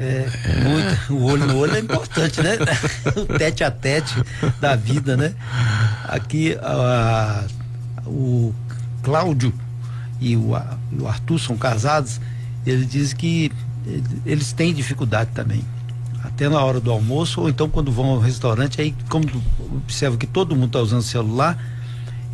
É, 0.00 0.30
é. 0.44 0.64
Muito, 0.64 1.12
o 1.14 1.24
olho 1.24 1.46
no 1.46 1.58
olho 1.58 1.76
é 1.76 1.80
importante, 1.80 2.40
né? 2.40 2.56
o 3.14 3.38
tete 3.38 3.62
a 3.62 3.70
tete 3.70 4.14
da 4.58 4.74
vida, 4.74 5.14
né? 5.14 5.34
Aqui 6.04 6.56
a, 6.62 7.44
o 8.06 8.54
Cláudio 9.02 9.52
e 10.18 10.36
o, 10.36 10.52
o 10.98 11.06
Arthur 11.06 11.38
são 11.38 11.56
casados. 11.56 12.18
Ele 12.64 12.86
diz 12.86 13.12
que 13.12 13.52
eles 14.26 14.52
têm 14.52 14.72
dificuldade 14.72 15.30
também. 15.34 15.64
Até 16.22 16.48
na 16.48 16.62
hora 16.62 16.80
do 16.80 16.90
almoço, 16.90 17.40
ou 17.40 17.48
então 17.48 17.68
quando 17.68 17.90
vão 17.90 18.06
ao 18.06 18.18
restaurante, 18.18 18.80
aí 18.80 18.94
como 19.08 19.24
observa 19.72 20.16
que 20.16 20.26
todo 20.26 20.54
mundo 20.54 20.66
está 20.66 20.80
usando 20.80 21.02
celular, 21.02 21.58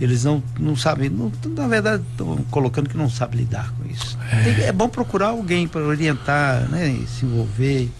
eles 0.01 0.25
não, 0.25 0.43
não 0.59 0.77
sabem, 0.77 1.09
não, 1.09 1.33
na 1.57 1.67
verdade 1.67 2.03
estão 2.11 2.37
colocando 2.51 2.89
que 2.89 2.97
não 2.97 3.09
sabe 3.09 3.39
lidar 3.39 3.73
com 3.73 3.89
isso. 3.89 4.19
É, 4.31 4.65
é 4.65 4.73
bom 4.73 4.89
procurar 4.89 5.29
alguém 5.29 5.67
para 5.67 5.83
orientar, 5.83 6.69
né, 6.69 6.99
se 7.07 7.25
envolver. 7.25 7.91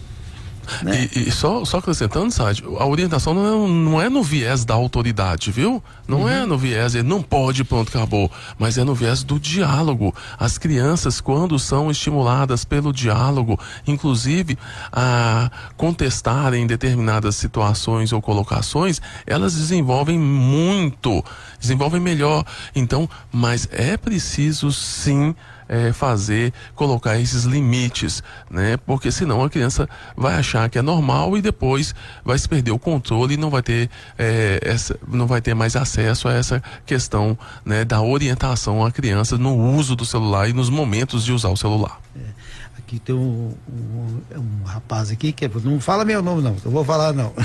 Né? 0.83 1.09
E, 1.15 1.29
e, 1.29 1.31
só, 1.31 1.63
só 1.65 1.77
acrescentando, 1.77 2.31
Sádio, 2.31 2.77
a 2.77 2.85
orientação 2.85 3.33
não 3.33 3.45
é, 3.45 3.69
não 3.69 4.01
é 4.01 4.09
no 4.09 4.23
viés 4.23 4.65
da 4.65 4.73
autoridade, 4.73 5.51
viu? 5.51 5.81
Não 6.07 6.27
é 6.27 6.37
uhum. 6.37 6.43
é 6.43 6.45
no 6.45 6.57
viés, 6.57 6.95
ele 6.95 7.07
não 7.07 7.21
pode, 7.21 7.63
pronto, 7.63 7.89
acabou. 7.89 8.31
Mas 8.57 8.77
é 8.77 8.83
no 8.83 8.95
viés 8.95 9.23
do 9.23 9.39
diálogo. 9.39 10.13
As 10.39 10.57
crianças, 10.57 11.19
quando 11.19 11.57
são 11.59 11.91
estimuladas 11.91 12.63
pelo 12.63 12.93
diálogo, 12.93 13.59
inclusive 13.85 14.57
a 14.91 15.51
contestarem 15.75 16.65
determinadas 16.65 17.35
situações 17.35 18.13
ou 18.13 18.21
colocações, 18.21 19.01
elas 19.25 19.55
desenvolvem 19.55 20.17
muito, 20.19 21.23
desenvolvem 21.59 21.99
melhor. 22.01 22.45
Então, 22.75 23.09
mas 23.31 23.67
é 23.71 23.97
preciso 23.97 24.71
sim 24.71 25.35
é, 25.67 25.91
fazer, 25.91 26.53
colocar 26.75 27.19
esses 27.19 27.43
limites, 27.43 28.23
né? 28.49 28.77
Porque 28.77 29.11
senão 29.11 29.43
a 29.43 29.49
criança 29.49 29.87
vai 30.15 30.35
achar 30.35 30.69
que 30.69 30.77
é 30.77 30.81
normal 30.81 31.37
e 31.37 31.41
depois 31.41 31.93
vai 32.23 32.37
se 32.37 32.47
perder 32.47 32.71
o 32.71 32.79
controle 32.79 33.33
e 33.33 33.37
não 33.37 33.49
vai 33.49 33.61
ter, 33.61 33.89
é, 34.17 34.59
essa, 34.61 34.97
não 35.07 35.27
vai 35.27 35.41
ter 35.41 35.53
mais 35.53 35.75
acesso 35.75 36.27
a 36.27 36.33
essa 36.33 36.63
questão 36.85 37.37
né, 37.65 37.83
da 37.83 38.01
orientação 38.01 38.85
à 38.85 38.91
criança 38.91 39.37
no 39.37 39.55
uso 39.55 39.95
do 39.95 40.05
celular 40.05 40.49
e 40.49 40.53
nos 40.53 40.69
momentos 40.69 41.23
de 41.25 41.31
usar 41.33 41.49
o 41.49 41.57
celular. 41.57 41.99
É 42.15 42.47
aqui 42.77 42.99
tem 42.99 43.13
um, 43.13 43.53
um, 43.69 44.21
um, 44.37 44.63
rapaz 44.63 45.11
aqui 45.11 45.33
que 45.33 45.43
é, 45.43 45.51
não 45.61 45.79
fala 45.81 46.05
meu 46.05 46.21
nome 46.21 46.41
não, 46.41 46.55
eu 46.63 46.71
vou 46.71 46.85
falar 46.85 47.11
não. 47.11 47.33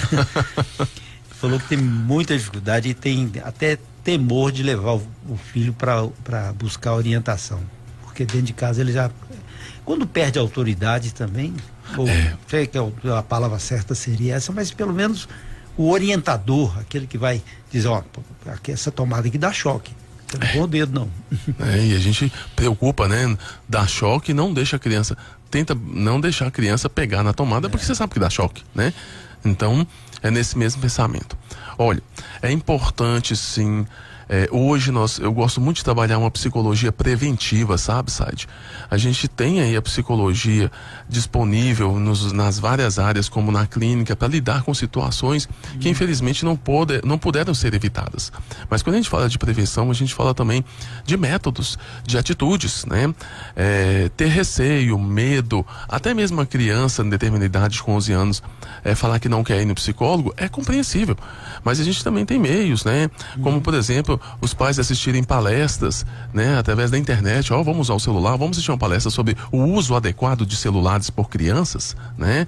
Falou 1.30 1.58
que 1.58 1.70
tem 1.70 1.78
muita 1.78 2.36
dificuldade 2.36 2.88
e 2.88 2.94
tem 2.94 3.32
até 3.42 3.76
temor 4.04 4.52
de 4.52 4.62
levar 4.62 4.92
o, 4.92 5.02
o 5.28 5.36
filho 5.36 5.72
para 5.72 6.52
buscar 6.52 6.94
orientação 6.94 7.60
porque 8.12 8.26
dentro 8.26 8.42
de 8.42 8.52
casa 8.52 8.82
ele 8.82 8.92
já. 8.92 9.10
Quando 9.84 10.06
perde 10.06 10.38
a 10.38 10.42
autoridade 10.42 11.12
também, 11.12 11.54
ou 11.96 12.06
é. 12.06 12.36
sei 12.46 12.66
que 12.66 12.78
a, 12.78 13.18
a 13.18 13.22
palavra 13.22 13.58
certa 13.58 13.94
seria 13.94 14.36
essa, 14.36 14.52
mas 14.52 14.70
pelo 14.70 14.92
menos 14.92 15.28
o 15.76 15.90
orientador, 15.90 16.78
aquele 16.78 17.06
que 17.06 17.18
vai 17.18 17.42
dizer, 17.70 17.88
ó, 17.88 18.02
aqui 18.46 18.70
essa 18.70 18.92
tomada 18.92 19.26
aqui 19.26 19.38
dá 19.38 19.50
choque. 19.52 19.92
Você 20.28 20.38
não 20.38 20.46
põe 20.48 20.60
o 20.60 20.66
dedo, 20.66 21.00
não. 21.00 21.10
É, 21.66 21.84
e 21.84 21.96
a 21.96 21.98
gente 21.98 22.32
preocupa, 22.54 23.08
né? 23.08 23.36
Dá 23.68 23.86
choque 23.86 24.30
e 24.30 24.34
não 24.34 24.52
deixa 24.52 24.76
a 24.76 24.78
criança. 24.78 25.16
Tenta 25.50 25.74
não 25.74 26.20
deixar 26.20 26.46
a 26.46 26.50
criança 26.50 26.88
pegar 26.88 27.22
na 27.22 27.32
tomada, 27.32 27.66
é. 27.66 27.70
porque 27.70 27.84
você 27.84 27.94
sabe 27.94 28.12
que 28.12 28.20
dá 28.20 28.30
choque, 28.30 28.62
né? 28.74 28.94
Então, 29.44 29.86
é 30.22 30.30
nesse 30.30 30.56
mesmo 30.56 30.80
pensamento. 30.80 31.36
Olha, 31.76 32.02
é 32.40 32.52
importante 32.52 33.34
sim 33.36 33.84
É, 34.28 34.48
hoje 34.50 34.90
nós, 34.90 35.18
eu 35.18 35.32
gosto 35.32 35.60
muito 35.60 35.78
de 35.78 35.84
trabalhar 35.84 36.18
uma 36.18 36.30
psicologia 36.30 36.92
preventiva, 36.92 37.76
sabe, 37.78 38.10
Said? 38.10 38.46
A 38.90 38.96
gente 38.96 39.28
tem 39.28 39.60
aí 39.60 39.76
a 39.76 39.82
psicologia 39.82 40.70
disponível 41.08 41.98
nos, 41.98 42.32
nas 42.32 42.58
várias 42.58 42.98
áreas, 42.98 43.28
como 43.28 43.50
na 43.50 43.66
clínica, 43.66 44.14
para 44.16 44.28
lidar 44.28 44.62
com 44.62 44.72
situações 44.74 45.48
que 45.80 45.88
infelizmente 45.88 46.44
não, 46.44 46.56
pode, 46.56 47.00
não 47.04 47.18
puderam 47.18 47.54
ser 47.54 47.74
evitadas. 47.74 48.32
Mas 48.68 48.82
quando 48.82 48.94
a 48.94 48.98
gente 48.98 49.10
fala 49.10 49.28
de 49.28 49.38
prevenção, 49.38 49.90
a 49.90 49.94
gente 49.94 50.14
fala 50.14 50.34
também 50.34 50.64
de 51.04 51.16
métodos, 51.16 51.78
de 52.04 52.18
atitudes, 52.18 52.84
né? 52.86 53.12
É, 53.56 54.10
ter 54.16 54.26
receio, 54.26 54.98
medo, 54.98 55.66
até 55.88 56.14
mesmo 56.14 56.40
a 56.40 56.46
criança 56.46 57.02
em 57.02 57.10
determinada 57.10 57.44
idade, 57.44 57.82
com 57.82 57.94
11 57.94 58.12
anos, 58.12 58.42
é, 58.84 58.94
falar 58.94 59.18
que 59.18 59.28
não 59.28 59.44
quer 59.44 59.60
ir 59.60 59.64
no 59.64 59.74
psicólogo, 59.74 60.32
é 60.36 60.48
compreensível. 60.48 61.16
Mas 61.64 61.80
a 61.80 61.84
gente 61.84 62.02
também 62.02 62.24
tem 62.24 62.38
meios, 62.38 62.84
né? 62.84 63.10
Como, 63.42 63.60
por 63.60 63.74
exemplo, 63.74 64.11
os 64.40 64.54
pais 64.54 64.78
assistirem 64.78 65.22
palestras, 65.22 66.04
né? 66.32 66.58
Através 66.58 66.90
da 66.90 66.98
internet, 66.98 67.52
ó, 67.52 67.60
oh, 67.60 67.64
vamos 67.64 67.88
usar 67.88 67.94
o 67.94 68.00
celular, 68.00 68.36
vamos 68.36 68.56
assistir 68.56 68.70
uma 68.70 68.78
palestra 68.78 69.10
sobre 69.10 69.36
o 69.50 69.58
uso 69.58 69.94
adequado 69.94 70.46
de 70.46 70.56
celulares 70.56 71.10
por 71.10 71.28
crianças, 71.28 71.96
né? 72.16 72.46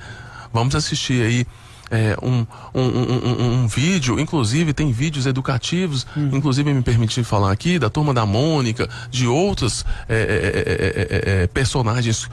Vamos 0.52 0.74
assistir 0.74 1.22
aí 1.24 1.46
é, 1.90 2.16
um, 2.22 2.46
um, 2.74 2.82
um, 2.82 3.62
um, 3.62 3.66
vídeo, 3.66 4.18
inclusive 4.18 4.72
tem 4.72 4.90
vídeos 4.90 5.26
educativos, 5.26 6.06
hum. 6.16 6.30
inclusive 6.32 6.72
me 6.72 6.82
permitir 6.82 7.24
falar 7.24 7.52
aqui, 7.52 7.78
da 7.78 7.90
turma 7.90 8.14
da 8.14 8.24
Mônica, 8.24 8.88
de 9.10 9.26
outros 9.26 9.84
é, 10.08 10.14
é, 10.16 11.42
é 11.42 11.46
personagens 11.46 12.28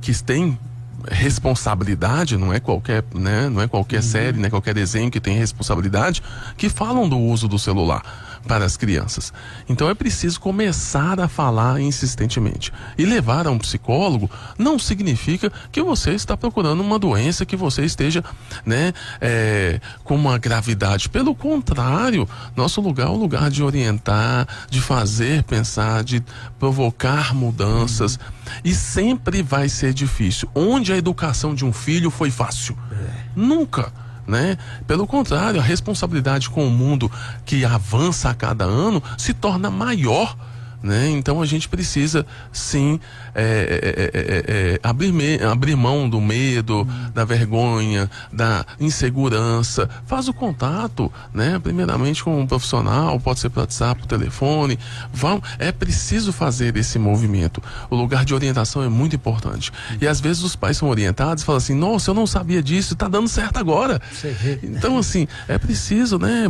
que 0.00 0.22
têm 0.22 0.58
responsabilidade, 1.08 2.36
não 2.36 2.52
é 2.52 2.60
qualquer, 2.60 3.04
né, 3.14 3.48
não 3.48 3.62
é 3.62 3.68
qualquer 3.68 3.96
uhum. 3.96 4.02
série, 4.02 4.38
não 4.38 4.46
é 4.46 4.50
qualquer 4.50 4.74
desenho 4.74 5.10
que 5.10 5.20
tem 5.20 5.36
responsabilidade, 5.36 6.22
que 6.56 6.68
falam 6.68 7.08
do 7.08 7.18
uso 7.18 7.48
do 7.48 7.58
celular 7.58 8.02
para 8.46 8.64
as 8.64 8.76
crianças. 8.76 9.32
Então 9.68 9.88
é 9.88 9.94
preciso 9.94 10.40
começar 10.40 11.20
a 11.20 11.28
falar 11.28 11.80
insistentemente. 11.80 12.72
E 12.96 13.04
levar 13.04 13.46
a 13.46 13.50
um 13.50 13.58
psicólogo 13.58 14.30
não 14.58 14.78
significa 14.78 15.52
que 15.70 15.82
você 15.82 16.12
está 16.12 16.36
procurando 16.36 16.80
uma 16.80 16.98
doença 16.98 17.46
que 17.46 17.56
você 17.56 17.84
esteja 17.84 18.24
né, 18.64 18.92
é, 19.20 19.80
com 20.04 20.14
uma 20.14 20.38
gravidade. 20.38 21.08
Pelo 21.08 21.34
contrário, 21.34 22.28
nosso 22.56 22.80
lugar 22.80 23.06
é 23.06 23.10
o 23.10 23.16
lugar 23.16 23.50
de 23.50 23.62
orientar, 23.62 24.46
de 24.68 24.80
fazer 24.80 25.42
pensar, 25.44 26.02
de 26.04 26.22
provocar 26.58 27.34
mudanças. 27.34 28.18
E 28.64 28.74
sempre 28.74 29.42
vai 29.42 29.68
ser 29.68 29.94
difícil. 29.94 30.48
Onde 30.54 30.92
a 30.92 30.96
educação 30.96 31.54
de 31.54 31.64
um 31.64 31.72
filho 31.72 32.10
foi 32.10 32.30
fácil? 32.30 32.76
É. 32.92 33.20
Nunca 33.36 33.92
né? 34.30 34.56
Pelo 34.86 35.06
contrário, 35.06 35.60
a 35.60 35.62
responsabilidade 35.62 36.48
com 36.48 36.66
o 36.66 36.70
mundo 36.70 37.10
que 37.44 37.64
avança 37.64 38.30
a 38.30 38.34
cada 38.34 38.64
ano 38.64 39.02
se 39.18 39.34
torna 39.34 39.70
maior 39.70 40.36
né? 40.82 41.10
Então 41.10 41.42
a 41.42 41.46
gente 41.46 41.68
precisa 41.68 42.26
sim 42.52 42.98
é, 43.34 44.10
é, 44.14 44.52
é, 44.74 44.80
abrir, 44.82 45.12
me, 45.12 45.36
abrir 45.42 45.76
mão 45.76 46.08
do 46.08 46.20
medo, 46.20 46.78
uhum. 46.78 47.10
da 47.14 47.24
vergonha, 47.24 48.10
da 48.32 48.64
insegurança. 48.78 49.88
Faz 50.06 50.28
o 50.28 50.32
contato, 50.32 51.12
né? 51.32 51.58
primeiramente 51.58 52.24
com 52.24 52.40
um 52.40 52.46
profissional, 52.46 53.18
pode 53.20 53.40
ser 53.40 53.50
pelo 53.50 53.62
WhatsApp, 53.62 54.00
por 54.00 54.06
telefone. 54.06 54.78
Vão, 55.12 55.42
é 55.58 55.70
preciso 55.70 56.32
fazer 56.32 56.76
esse 56.76 56.98
movimento. 56.98 57.62
O 57.90 57.96
lugar 57.96 58.24
de 58.24 58.34
orientação 58.34 58.82
é 58.82 58.88
muito 58.88 59.14
importante. 59.14 59.70
Uhum. 59.90 59.98
E 60.00 60.08
às 60.08 60.20
vezes 60.20 60.42
os 60.42 60.56
pais 60.56 60.76
são 60.76 60.88
orientados 60.88 61.42
e 61.42 61.46
falam 61.46 61.58
assim: 61.58 61.74
nossa, 61.74 62.10
eu 62.10 62.14
não 62.14 62.26
sabia 62.26 62.62
disso, 62.62 62.94
está 62.94 63.06
dando 63.06 63.28
certo 63.28 63.58
agora. 63.58 64.00
Então, 64.62 64.98
assim, 64.98 65.28
é 65.46 65.58
preciso 65.58 66.18
né, 66.18 66.46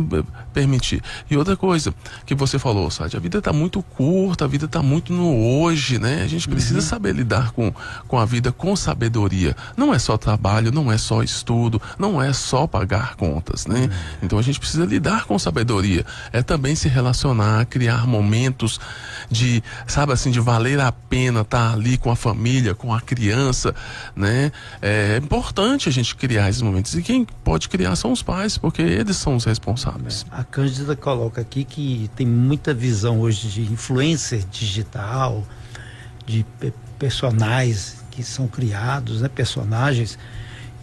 permitir. 0.53 1.01
E 1.29 1.35
outra 1.35 1.57
coisa 1.57 1.93
que 2.25 2.33
você 2.33 2.57
falou, 2.57 2.89
Sádia, 2.89 3.17
a 3.17 3.21
vida 3.21 3.39
está 3.39 3.51
muito 3.51 3.81
curta 3.83 4.20
curta, 4.21 4.45
a 4.45 4.47
vida 4.47 4.65
está 4.65 4.83
muito 4.83 5.11
no 5.11 5.35
hoje, 5.35 5.97
né? 5.97 6.21
A 6.21 6.27
gente 6.27 6.47
precisa 6.47 6.75
uhum. 6.75 6.81
saber 6.81 7.15
lidar 7.15 7.51
com, 7.53 7.73
com 8.07 8.19
a 8.19 8.25
vida 8.25 8.51
com 8.51 8.75
sabedoria. 8.75 9.55
Não 9.75 9.91
é 9.91 9.97
só 9.97 10.15
trabalho, 10.15 10.71
não 10.71 10.91
é 10.91 10.97
só 10.97 11.23
estudo, 11.23 11.81
não 11.97 12.21
é 12.21 12.31
só 12.31 12.67
pagar 12.67 13.15
contas, 13.15 13.65
né? 13.65 13.79
Uhum. 13.79 13.89
Então 14.21 14.37
a 14.37 14.41
gente 14.43 14.59
precisa 14.59 14.85
lidar 14.85 15.25
com 15.25 15.39
sabedoria. 15.39 16.05
É 16.31 16.43
também 16.43 16.75
se 16.75 16.87
relacionar, 16.87 17.65
criar 17.65 18.05
momentos 18.05 18.79
de, 19.29 19.63
sabe 19.87 20.13
assim, 20.13 20.29
de 20.29 20.39
valer 20.39 20.79
a 20.79 20.91
pena 20.91 21.41
estar 21.41 21.69
tá 21.69 21.73
ali 21.73 21.97
com 21.97 22.11
a 22.11 22.15
família, 22.15 22.75
com 22.75 22.93
a 22.93 23.01
criança, 23.01 23.73
né? 24.15 24.51
É 24.83 25.17
importante 25.17 25.89
a 25.89 25.91
gente 25.91 26.15
criar 26.15 26.47
esses 26.47 26.61
momentos. 26.61 26.93
E 26.93 27.01
quem 27.01 27.25
pode 27.43 27.67
criar 27.69 27.95
são 27.95 28.11
os 28.11 28.21
pais, 28.21 28.55
porque 28.55 28.83
eles 28.83 29.17
são 29.17 29.35
os 29.35 29.45
responsáveis. 29.45 30.27
A 30.29 30.43
Cândida 30.43 30.95
coloca 30.95 31.41
aqui 31.41 31.63
que 31.63 32.07
tem 32.15 32.27
muita 32.27 32.71
visão 32.71 33.19
hoje 33.19 33.47
de 33.47 33.61
influência 33.61 34.10
influencer 34.11 34.43
digital, 34.49 35.43
de 36.25 36.45
personagens 36.99 38.03
que 38.11 38.23
são 38.23 38.47
criados, 38.47 39.21
né, 39.21 39.29
personagens, 39.29 40.17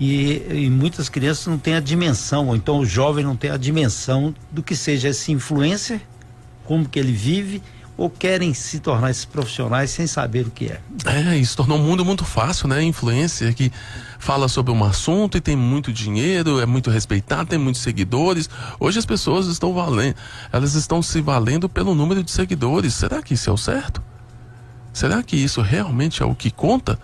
e, 0.01 0.43
e, 0.51 0.71
muitas 0.71 1.09
crianças 1.09 1.47
não 1.47 1.59
têm 1.59 1.75
a 1.75 1.81
dimensão, 1.81 2.49
ou 2.49 2.57
então 2.57 2.79
o 2.79 2.87
jovem 2.87 3.25
não 3.25 3.37
tem 3.37 3.51
a 3.51 3.57
dimensão 3.57 4.35
do 4.51 4.63
que 4.63 4.77
seja 4.77 5.09
esse 5.09 5.33
influencer, 5.33 6.01
como 6.65 6.89
que 6.89 6.99
ele 6.99 7.13
vive, 7.13 7.63
ou 7.99 8.09
querem 8.09 8.55
se 8.55 8.79
tornar 8.79 9.11
esses 9.11 9.25
profissionais 9.25 9.91
sem 9.91 10.07
saber 10.07 10.47
o 10.47 10.51
que 10.53 10.67
é. 10.67 10.81
É, 11.05 11.37
isso 11.37 11.57
tornou 11.57 11.77
um 11.77 11.83
mundo 11.83 12.05
muito 12.05 12.25
fácil, 12.25 12.69
né? 12.69 12.81
Influencer 12.81 13.53
que 13.53 13.73
fala 14.21 14.47
sobre 14.47 14.73
um 14.73 14.85
assunto 14.85 15.37
e 15.37 15.41
tem 15.41 15.57
muito 15.57 15.93
dinheiro, 15.93 16.61
é 16.61 16.65
muito 16.65 16.91
respeitado, 16.91 17.51
tem 17.51 17.59
muitos 17.59 17.83
seguidores. 17.83 18.49
Hoje 18.79 19.01
as 19.01 19.05
pessoas 19.05 19.49
estão 19.49 19.75
valendo, 19.75 20.15
elas 20.53 20.75
estão 20.75 21.03
se 21.03 21.21
valendo 21.21 21.69
pelo 21.69 21.93
número 21.93 22.23
de 22.23 22.31
seguidores. 22.31 22.95
Será 22.95 23.21
que 23.21 23.35
isso 23.35 23.51
é 23.51 23.53
o 23.53 23.59
certo? 23.59 24.01
Será 24.93 25.21
que 25.21 25.37
isso 25.37 25.61
realmente 25.61 26.23
é 26.23 26.27
o 26.27 26.37
que 26.37 26.53
conta? 26.53 26.99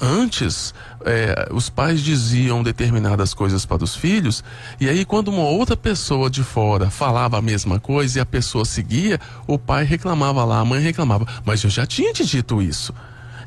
Antes, 0.00 0.74
é, 1.04 1.48
os 1.52 1.70
pais 1.70 2.00
diziam 2.00 2.60
determinadas 2.60 3.32
coisas 3.32 3.64
para 3.64 3.84
os 3.84 3.94
filhos, 3.94 4.42
e 4.80 4.88
aí, 4.88 5.04
quando 5.04 5.28
uma 5.28 5.44
outra 5.44 5.76
pessoa 5.76 6.28
de 6.28 6.42
fora 6.42 6.90
falava 6.90 7.38
a 7.38 7.42
mesma 7.42 7.78
coisa 7.78 8.18
e 8.18 8.20
a 8.20 8.26
pessoa 8.26 8.64
seguia, 8.64 9.20
o 9.46 9.56
pai 9.56 9.84
reclamava 9.84 10.44
lá, 10.44 10.58
a 10.58 10.64
mãe 10.64 10.80
reclamava, 10.80 11.26
mas 11.44 11.62
eu 11.62 11.70
já 11.70 11.86
tinha 11.86 12.12
te 12.12 12.24
dito 12.24 12.60
isso. 12.60 12.92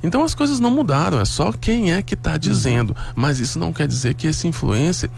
Então 0.04 0.24
as 0.24 0.36
coisas 0.36 0.60
não 0.60 0.72
mudaram, 0.72 1.20
é 1.20 1.26
só 1.26 1.52
quem 1.52 1.92
é 1.92 2.02
que 2.02 2.14
está 2.14 2.38
dizendo. 2.38 2.96
Mas 3.16 3.40
isso 3.40 3.58
não 3.60 3.74
quer 3.74 3.88
dizer 3.88 4.14
que 4.14 4.28
esse 4.28 4.48
influencer 4.48 5.10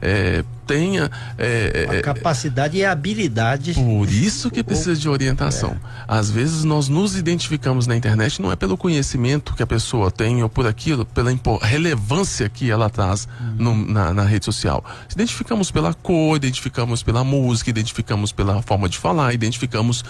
é, 0.00 0.44
tenha 0.66 1.10
é, 1.38 1.86
a 1.88 1.94
é, 1.94 2.02
capacidade 2.02 2.76
e 2.76 2.84
a 2.84 2.90
habilidade. 2.90 3.74
Por 3.74 4.08
isso 4.08 4.50
que 4.50 4.62
precisa 4.62 4.96
de 4.96 5.08
orientação. 5.08 5.70
É. 5.70 5.76
Às 6.08 6.30
vezes 6.30 6.64
nós 6.64 6.88
nos 6.88 7.16
identificamos 7.16 7.86
na 7.86 7.96
internet 7.96 8.42
não 8.42 8.50
é 8.50 8.56
pelo 8.56 8.76
conhecimento 8.76 9.54
que 9.54 9.62
a 9.62 9.66
pessoa 9.66 10.10
tem 10.10 10.42
ou 10.42 10.48
por 10.48 10.66
aquilo, 10.66 11.06
pela 11.06 11.30
relevância 11.62 12.48
que 12.48 12.70
ela 12.70 12.90
traz 12.90 13.28
uhum. 13.40 13.54
no, 13.58 13.92
na, 13.92 14.12
na, 14.12 14.24
rede 14.24 14.44
social. 14.44 14.84
Identificamos 15.12 15.70
pela 15.70 15.94
cor, 15.94 16.36
identificamos 16.36 17.02
pela 17.02 17.22
música, 17.22 17.70
identificamos 17.70 18.32
pela 18.32 18.60
forma 18.62 18.88
de 18.88 18.98
falar, 18.98 19.32
identificamos 19.32 20.04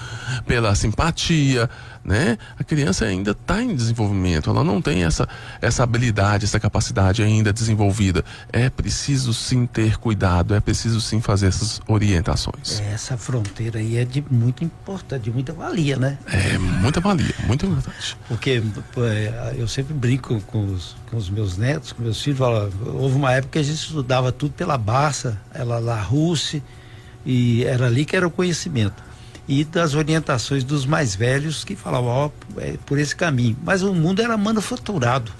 pela 0.46 0.74
simpatia, 0.74 1.68
né? 2.04 2.38
A 2.58 2.64
criança 2.64 3.04
ainda 3.04 3.32
está 3.32 3.62
em 3.62 3.74
desenvolvimento, 3.74 4.48
ela 4.48 4.62
não 4.62 4.80
tem 4.80 5.04
essa 5.04 5.28
essa 5.60 5.82
habilidade, 5.82 6.44
essa 6.44 6.60
capacidade 6.60 7.22
ainda 7.22 7.52
desenvolvida. 7.52 8.24
É 8.52 8.70
preciso 8.70 9.34
sim 9.34 9.66
ter 9.66 9.98
cuidado 9.98 10.45
é 10.54 10.60
preciso 10.60 11.00
sim 11.00 11.20
fazer 11.20 11.46
essas 11.46 11.80
orientações. 11.86 12.80
É, 12.80 12.92
essa 12.92 13.16
fronteira 13.16 13.78
aí 13.78 13.96
é 13.96 14.04
de 14.04 14.24
muito 14.30 14.64
importante, 14.64 15.24
de 15.24 15.30
muita 15.30 15.52
valia, 15.52 15.96
né? 15.96 16.18
É, 16.26 16.58
muita 16.58 17.00
valia, 17.00 17.34
muito 17.46 17.66
importante. 17.66 18.16
Porque 18.28 18.62
é, 18.98 19.54
eu 19.56 19.66
sempre 19.66 19.94
brinco 19.94 20.40
com 20.42 20.72
os, 20.72 20.96
com 21.10 21.16
os 21.16 21.28
meus 21.28 21.56
netos, 21.56 21.92
com 21.92 22.02
meus 22.02 22.20
filhos, 22.20 22.38
falo, 22.38 22.70
houve 22.94 23.16
uma 23.16 23.32
época 23.32 23.52
que 23.52 23.58
a 23.58 23.62
gente 23.62 23.78
estudava 23.78 24.30
tudo 24.32 24.52
pela 24.52 24.76
Barça, 24.76 25.40
ela 25.52 25.78
lá 25.78 26.00
Rússia, 26.00 26.62
e 27.24 27.64
era 27.64 27.86
ali 27.86 28.04
que 28.04 28.16
era 28.16 28.26
o 28.26 28.30
conhecimento. 28.30 29.04
E 29.48 29.64
das 29.64 29.94
orientações 29.94 30.64
dos 30.64 30.84
mais 30.84 31.14
velhos 31.14 31.64
que 31.64 31.76
falavam, 31.76 32.10
ó, 32.10 32.30
oh, 32.56 32.60
é 32.60 32.76
por 32.84 32.98
esse 32.98 33.14
caminho. 33.14 33.56
Mas 33.64 33.82
o 33.82 33.94
mundo 33.94 34.20
era 34.20 34.36
manufaturado. 34.36 35.30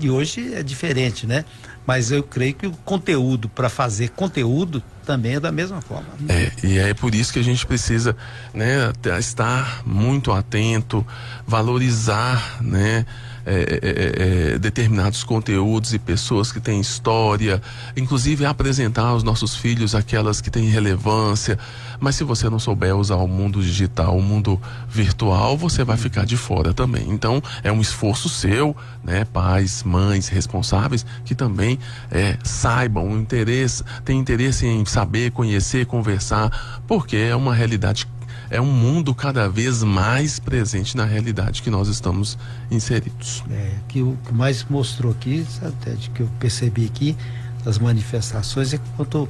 E 0.00 0.10
hoje 0.10 0.54
é 0.54 0.62
diferente, 0.62 1.26
né? 1.26 1.44
Mas 1.86 2.10
eu 2.10 2.22
creio 2.22 2.54
que 2.54 2.66
o 2.66 2.72
conteúdo 2.84 3.48
para 3.48 3.68
fazer 3.68 4.10
conteúdo 4.10 4.82
também 5.04 5.34
é 5.34 5.40
da 5.40 5.52
mesma 5.52 5.80
forma. 5.80 6.08
É, 6.28 6.50
e 6.62 6.78
é 6.78 6.94
por 6.94 7.14
isso 7.14 7.32
que 7.32 7.38
a 7.38 7.44
gente 7.44 7.66
precisa 7.66 8.16
né, 8.52 8.90
estar 9.18 9.82
muito 9.84 10.32
atento, 10.32 11.06
valorizar, 11.46 12.62
né? 12.62 13.04
É, 13.46 13.80
é, 13.82 14.54
é, 14.54 14.58
determinados 14.58 15.22
conteúdos 15.22 15.92
e 15.92 15.98
pessoas 15.98 16.50
que 16.50 16.60
têm 16.60 16.80
história, 16.80 17.60
inclusive 17.96 18.44
apresentar 18.44 19.06
aos 19.06 19.22
nossos 19.22 19.54
filhos 19.54 19.94
aquelas 19.94 20.40
que 20.40 20.50
têm 20.50 20.68
relevância. 20.68 21.58
Mas 22.00 22.16
se 22.16 22.24
você 22.24 22.48
não 22.48 22.58
souber 22.58 22.96
usar 22.96 23.16
o 23.16 23.28
mundo 23.28 23.62
digital, 23.62 24.16
o 24.16 24.22
mundo 24.22 24.60
virtual, 24.88 25.56
você 25.56 25.84
vai 25.84 25.96
ficar 25.96 26.24
de 26.24 26.36
fora 26.36 26.72
também. 26.72 27.08
Então 27.08 27.42
é 27.62 27.70
um 27.70 27.80
esforço 27.80 28.28
seu, 28.28 28.76
né, 29.02 29.24
pais, 29.24 29.82
mães, 29.82 30.28
responsáveis, 30.28 31.04
que 31.24 31.34
também 31.34 31.78
é, 32.10 32.36
saibam 32.42 33.18
interesse, 33.18 33.84
tem 34.04 34.18
interesse 34.18 34.66
em 34.66 34.84
saber, 34.84 35.30
conhecer, 35.30 35.86
conversar, 35.86 36.82
porque 36.86 37.16
é 37.16 37.36
uma 37.36 37.54
realidade 37.54 38.06
é 38.54 38.60
um 38.60 38.72
mundo 38.72 39.12
cada 39.12 39.48
vez 39.48 39.82
mais 39.82 40.38
presente 40.38 40.96
na 40.96 41.04
realidade 41.04 41.60
que 41.60 41.68
nós 41.68 41.88
estamos 41.88 42.38
inseridos. 42.70 43.42
É, 43.50 43.72
que 43.88 44.00
o 44.00 44.16
que 44.24 44.32
mais 44.32 44.64
mostrou 44.70 45.10
aqui, 45.10 45.44
até 45.60 45.90
de 45.94 46.08
que 46.10 46.20
eu 46.20 46.30
percebi 46.38 46.86
aqui, 46.86 47.16
das 47.64 47.78
manifestações, 47.78 48.72
é 48.72 48.78
quanto 48.96 49.28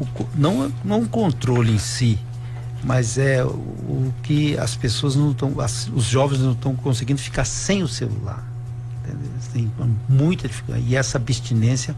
o, 0.00 0.06
não, 0.34 0.72
não 0.82 1.02
o 1.02 1.08
controle 1.08 1.70
em 1.70 1.78
si, 1.78 2.18
mas 2.82 3.18
é 3.18 3.44
o, 3.44 3.48
o 3.48 4.14
que 4.22 4.56
as 4.56 4.74
pessoas 4.74 5.14
não 5.16 5.32
estão, 5.32 5.52
os 5.94 6.04
jovens 6.04 6.40
não 6.40 6.52
estão 6.52 6.74
conseguindo 6.74 7.20
ficar 7.20 7.44
sem 7.44 7.82
o 7.82 7.88
celular. 7.88 8.42
Entendeu? 9.04 9.70
Muita 10.08 10.48
dificuldade. 10.48 10.86
E 10.88 10.96
essa 10.96 11.18
abstinência 11.18 11.94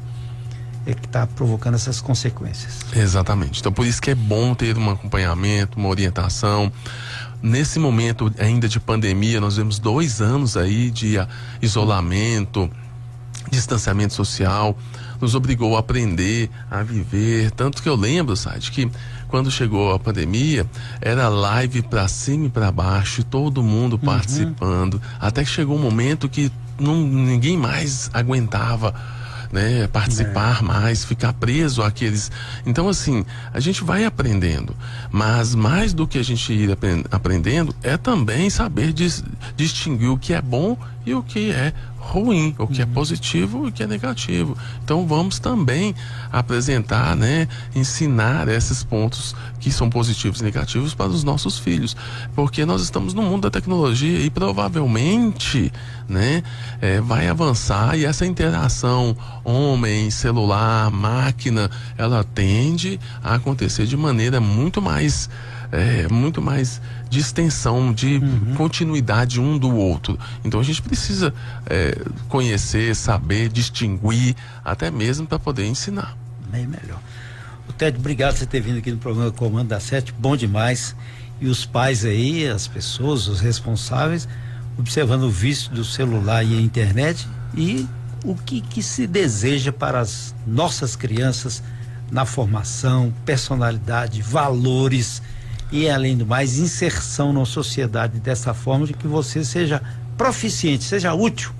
é 0.87 0.95
que 0.95 1.07
está 1.07 1.27
provocando 1.27 1.75
essas 1.75 2.01
consequências. 2.01 2.79
Exatamente. 2.95 3.61
Então 3.61 3.73
por 3.73 3.87
isso 3.87 4.01
que 4.01 4.11
é 4.11 4.15
bom 4.15 4.55
ter 4.55 4.77
um 4.77 4.91
acompanhamento, 4.91 5.79
uma 5.79 5.89
orientação. 5.89 6.73
Nesse 7.43 7.79
momento 7.79 8.33
ainda 8.39 8.69
de 8.69 8.81
pandemia, 8.81 9.41
nós 9.41 9.57
vemos 9.57 9.79
dois 9.79 10.21
anos 10.21 10.57
aí 10.57 10.91
de 10.91 11.17
isolamento, 11.63 12.71
distanciamento 13.51 14.13
social, 14.15 14.77
nos 15.21 15.35
obrigou 15.35 15.77
a 15.77 15.81
aprender, 15.81 16.51
a 16.71 16.83
viver. 16.83 17.51
Tanto 17.53 17.83
que 17.83 17.89
eu 17.89 17.95
lembro, 17.95 18.37
sabe, 18.37 18.59
que 18.71 18.91
quando 19.29 19.51
chegou 19.51 19.93
a 19.93 19.99
pandemia, 19.99 20.67
era 21.01 21.29
live 21.29 21.83
para 21.83 22.09
cima 22.09 22.47
e 22.47 22.51
para 22.51 22.71
baixo, 22.73 23.23
todo 23.23 23.63
mundo 23.63 23.95
uhum. 23.95 23.99
participando, 23.99 25.01
até 25.21 25.45
que 25.45 25.51
chegou 25.51 25.77
um 25.77 25.83
momento 25.83 26.29
que 26.29 26.51
não, 26.79 26.97
ninguém 26.97 27.57
mais 27.57 28.11
aguentava 28.13 28.95
né, 29.53 29.87
participar 29.89 30.61
é. 30.61 30.63
mais, 30.63 31.05
ficar 31.05 31.33
preso 31.33 31.83
àqueles. 31.83 32.31
Então, 32.67 32.89
assim, 32.89 33.25
a 33.53 33.61
gente 33.61 33.83
vai 33.83 34.05
aprendendo, 34.05 34.75
mas 35.11 35.55
mais 35.55 35.93
do 35.93 36.07
que 36.07 36.19
a 36.19 36.23
gente 36.23 36.53
ir 36.53 36.77
aprendendo 37.11 37.75
é 37.83 37.97
também 37.97 38.51
saber 38.51 38.93
dis 38.93 39.25
distinguir 39.57 40.09
o 40.09 40.19
que 40.19 40.35
é 40.35 40.41
bom 40.41 40.77
e 41.09 41.15
o 41.15 41.23
que 41.23 41.51
é 41.51 41.73
ruim, 41.99 42.55
o 42.59 42.67
que 42.67 42.81
é 42.81 42.85
uhum. 42.85 42.93
positivo 42.93 43.67
e 43.67 43.69
o 43.69 43.73
que 43.73 43.83
é 43.83 43.87
negativo. 43.87 44.57
Então 44.83 45.07
vamos 45.07 45.39
também 45.39 45.95
apresentar, 46.31 47.17
né, 47.17 47.49
ensinar 47.75 48.49
esses 48.49 48.85
pontos 48.85 49.35
que 49.59 49.71
são 49.71 49.91
positivos 49.91 50.41
e 50.41 50.45
negativos 50.45 50.95
para 50.95 51.09
os 51.09 51.25
nossos 51.25 51.59
filhos, 51.59 51.97
porque 52.35 52.65
nós 52.65 52.83
estamos 52.83 53.15
no 53.15 53.23
mundo 53.23 53.43
da 53.43 53.51
tecnologia 53.51 54.21
e 54.21 54.31
provavelmente, 54.31 55.73
né, 56.09 56.43
é, 56.81 57.01
vai 57.01 57.29
avançar 57.29 57.99
e 57.99 58.05
essa 58.05 58.25
interação 58.25 59.17
homem, 59.45 60.11
celular, 60.11 60.91
máquina, 60.91 61.71
ela 61.97 62.23
tende 62.23 63.01
a 63.23 63.35
acontecer 63.35 63.87
de 63.87 63.97
maneira 63.97 64.41
muito 64.41 64.81
mais 64.81 65.29
é, 65.71 66.09
muito 66.09 66.41
mais 66.41 66.81
de 67.09 67.19
extensão, 67.19 67.93
de 67.93 68.17
uhum. 68.19 68.55
continuidade 68.57 69.41
um 69.41 69.59
do 69.59 69.75
outro. 69.75 70.19
Então 70.45 70.61
a 70.61 70.63
gente 70.63 70.83
precisa 70.83 71.33
é, 71.67 71.99
conhecer, 72.29 72.95
saber, 72.95 73.49
distinguir, 73.49 74.37
até 74.65 74.91
mesmo 74.91 75.27
para 75.27 75.39
poder 75.39 75.67
ensinar. 75.67 76.17
Bem 76.51 76.67
melhor. 76.67 77.01
O 77.69 77.73
Ted, 77.73 77.99
obrigado 77.99 78.33
por 78.33 78.39
você 78.39 78.47
ter 78.47 78.61
vindo 78.61 78.79
aqui 78.79 78.91
no 78.91 78.99
programa 78.99 79.31
Comando 79.31 79.69
da 79.69 79.81
Sete, 79.81 80.13
bom 80.13 80.37
demais. 80.37 80.95
E 81.41 81.47
os 81.47 81.65
pais 81.65 82.05
aí, 82.05 82.49
as 82.49 82.67
pessoas, 82.67 83.29
os 83.29 83.41
responsáveis, 83.41 84.29
observando 84.79 85.23
o 85.23 85.31
vício 85.31 85.71
do 85.71 85.85
celular 85.85 86.45
e 86.45 86.57
a 86.57 86.61
internet 86.61 87.29
e 87.57 87.87
o 88.25 88.35
que, 88.35 88.61
que 88.61 88.83
se 88.83 89.07
deseja 89.07 89.73
para 89.73 90.01
as 90.01 90.35
nossas 90.47 90.97
crianças 90.97 91.63
na 92.11 92.25
formação, 92.25 93.13
personalidade, 93.25 94.23
valores 94.23 95.23
e, 95.71 95.89
além 95.89 96.17
do 96.17 96.27
mais, 96.27 96.59
inserção 96.59 97.33
na 97.33 97.45
sociedade 97.45 98.19
dessa 98.19 98.55
forma 98.55 98.87
de 98.87 98.95
que 98.95 99.07
você 99.07 99.45
seja 99.45 99.83
proficiente, 100.17 100.85
seja 100.85 101.15
útil 101.15 101.53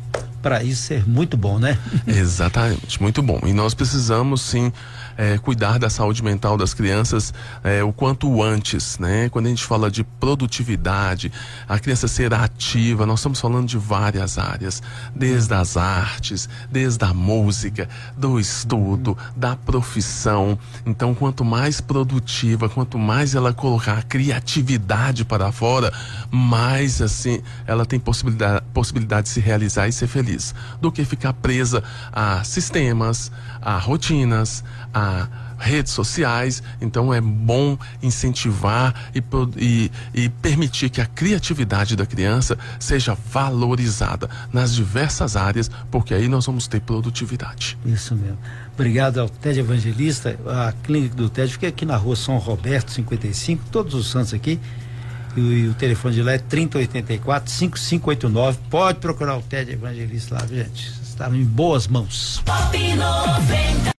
para 0.43 0.63
isso 0.63 0.83
ser 0.83 1.07
muito 1.07 1.37
bom, 1.37 1.59
né? 1.59 1.77
Exatamente, 2.07 3.01
muito 3.03 3.23
bom. 3.23 3.41
E 3.45 3.53
nós 3.53 3.75
precisamos 3.75 4.41
sim 4.41 4.73
é, 5.19 5.37
cuidar 5.37 5.81
da 5.81 5.91
saúde 5.91 6.23
mental 6.23 6.57
das 6.57 6.73
crianças 6.73 7.35
é, 7.65 7.83
o 7.83 7.93
quanto 7.93 8.41
antes, 8.41 8.99
né? 9.01 9.29
Quando 9.29 9.47
a 9.47 9.49
gente 9.49 9.65
fala 9.65 9.91
de 9.91 10.05
produtividade, 10.05 11.33
a 11.69 11.77
criança 11.81 12.07
ser 12.07 12.33
ativa, 12.33 13.05
nós 13.05 13.19
estamos 13.19 13.41
falando 13.41 13.67
de 13.67 13.77
várias 13.77 14.39
áreas, 14.39 14.81
desde 15.15 15.53
as 15.53 15.77
artes, 15.77 16.49
desde 16.71 17.05
a 17.05 17.13
música, 17.13 17.89
do 18.17 18.39
estudo, 18.39 19.19
da 19.35 19.57
profissão. 19.57 20.57
Então, 20.87 21.13
quanto 21.15 21.45
mais 21.45 21.81
produtiva, 21.81 22.69
quanto 22.69 22.97
mais 22.97 23.35
ela 23.35 23.53
colocar 23.53 24.05
criatividade 24.05 25.25
para 25.25 25.51
fora, 25.51 25.93
mais 26.31 27.03
assim 27.03 27.43
ela 27.67 27.85
tem 27.85 27.99
possibilidade, 27.99 28.65
possibilidade 28.73 29.25
de 29.25 29.31
se 29.31 29.41
realizar 29.41 29.89
e 29.89 29.93
ser 29.93 30.07
feliz, 30.07 30.55
do 30.81 30.93
que 30.93 31.05
ficar 31.05 31.33
presa 31.33 31.83
a 32.13 32.45
sistemas, 32.45 33.33
a 33.61 33.79
rotinas, 33.79 34.65
a 34.93 35.29
redes 35.59 35.93
sociais, 35.93 36.63
então 36.81 37.13
é 37.13 37.21
bom 37.21 37.77
incentivar 38.03 38.95
e, 39.15 39.23
e, 39.57 39.91
e, 40.15 40.29
permitir 40.29 40.89
que 40.89 41.01
a 41.01 41.07
criatividade 41.07 41.97
da 41.97 42.07
criança 42.07 42.57
seja 42.79 43.15
valorizada 43.15 44.31
nas 44.53 44.75
diversas 44.75 45.37
áreas, 45.37 45.71
porque 45.91 46.15
aí 46.15 46.29
nós 46.29 46.47
vamos 46.47 46.67
ter 46.69 46.81
produtividade. 46.81 47.77
Isso 47.85 48.15
mesmo. 48.15 48.39
Obrigado 48.75 49.19
ao 49.19 49.29
TED 49.29 49.59
Evangelista, 49.59 50.39
a 50.47 50.73
clínica 50.85 51.17
do 51.17 51.29
TED, 51.29 51.53
fica 51.53 51.67
aqui 51.67 51.85
na 51.85 51.97
rua 51.97 52.15
São 52.15 52.39
Roberto 52.39 52.93
55, 52.93 53.65
todos 53.73 53.95
os 53.95 54.09
santos 54.09 54.33
aqui. 54.33 54.61
E, 55.37 55.41
e 55.41 55.69
o 55.69 55.75
telefone 55.75 56.15
de 56.15 56.23
lá 56.23 56.33
é 56.33 56.39
3084 56.39 57.51
5589. 57.51 58.59
Pode 58.71 59.01
procurar 59.01 59.37
o 59.37 59.43
TED 59.43 59.73
Evangelista 59.73 60.37
lá, 60.37 60.47
gente. 60.47 60.98
Está 61.19 61.37
em 61.37 61.45
boas 61.45 61.89
mãos. 61.89 62.41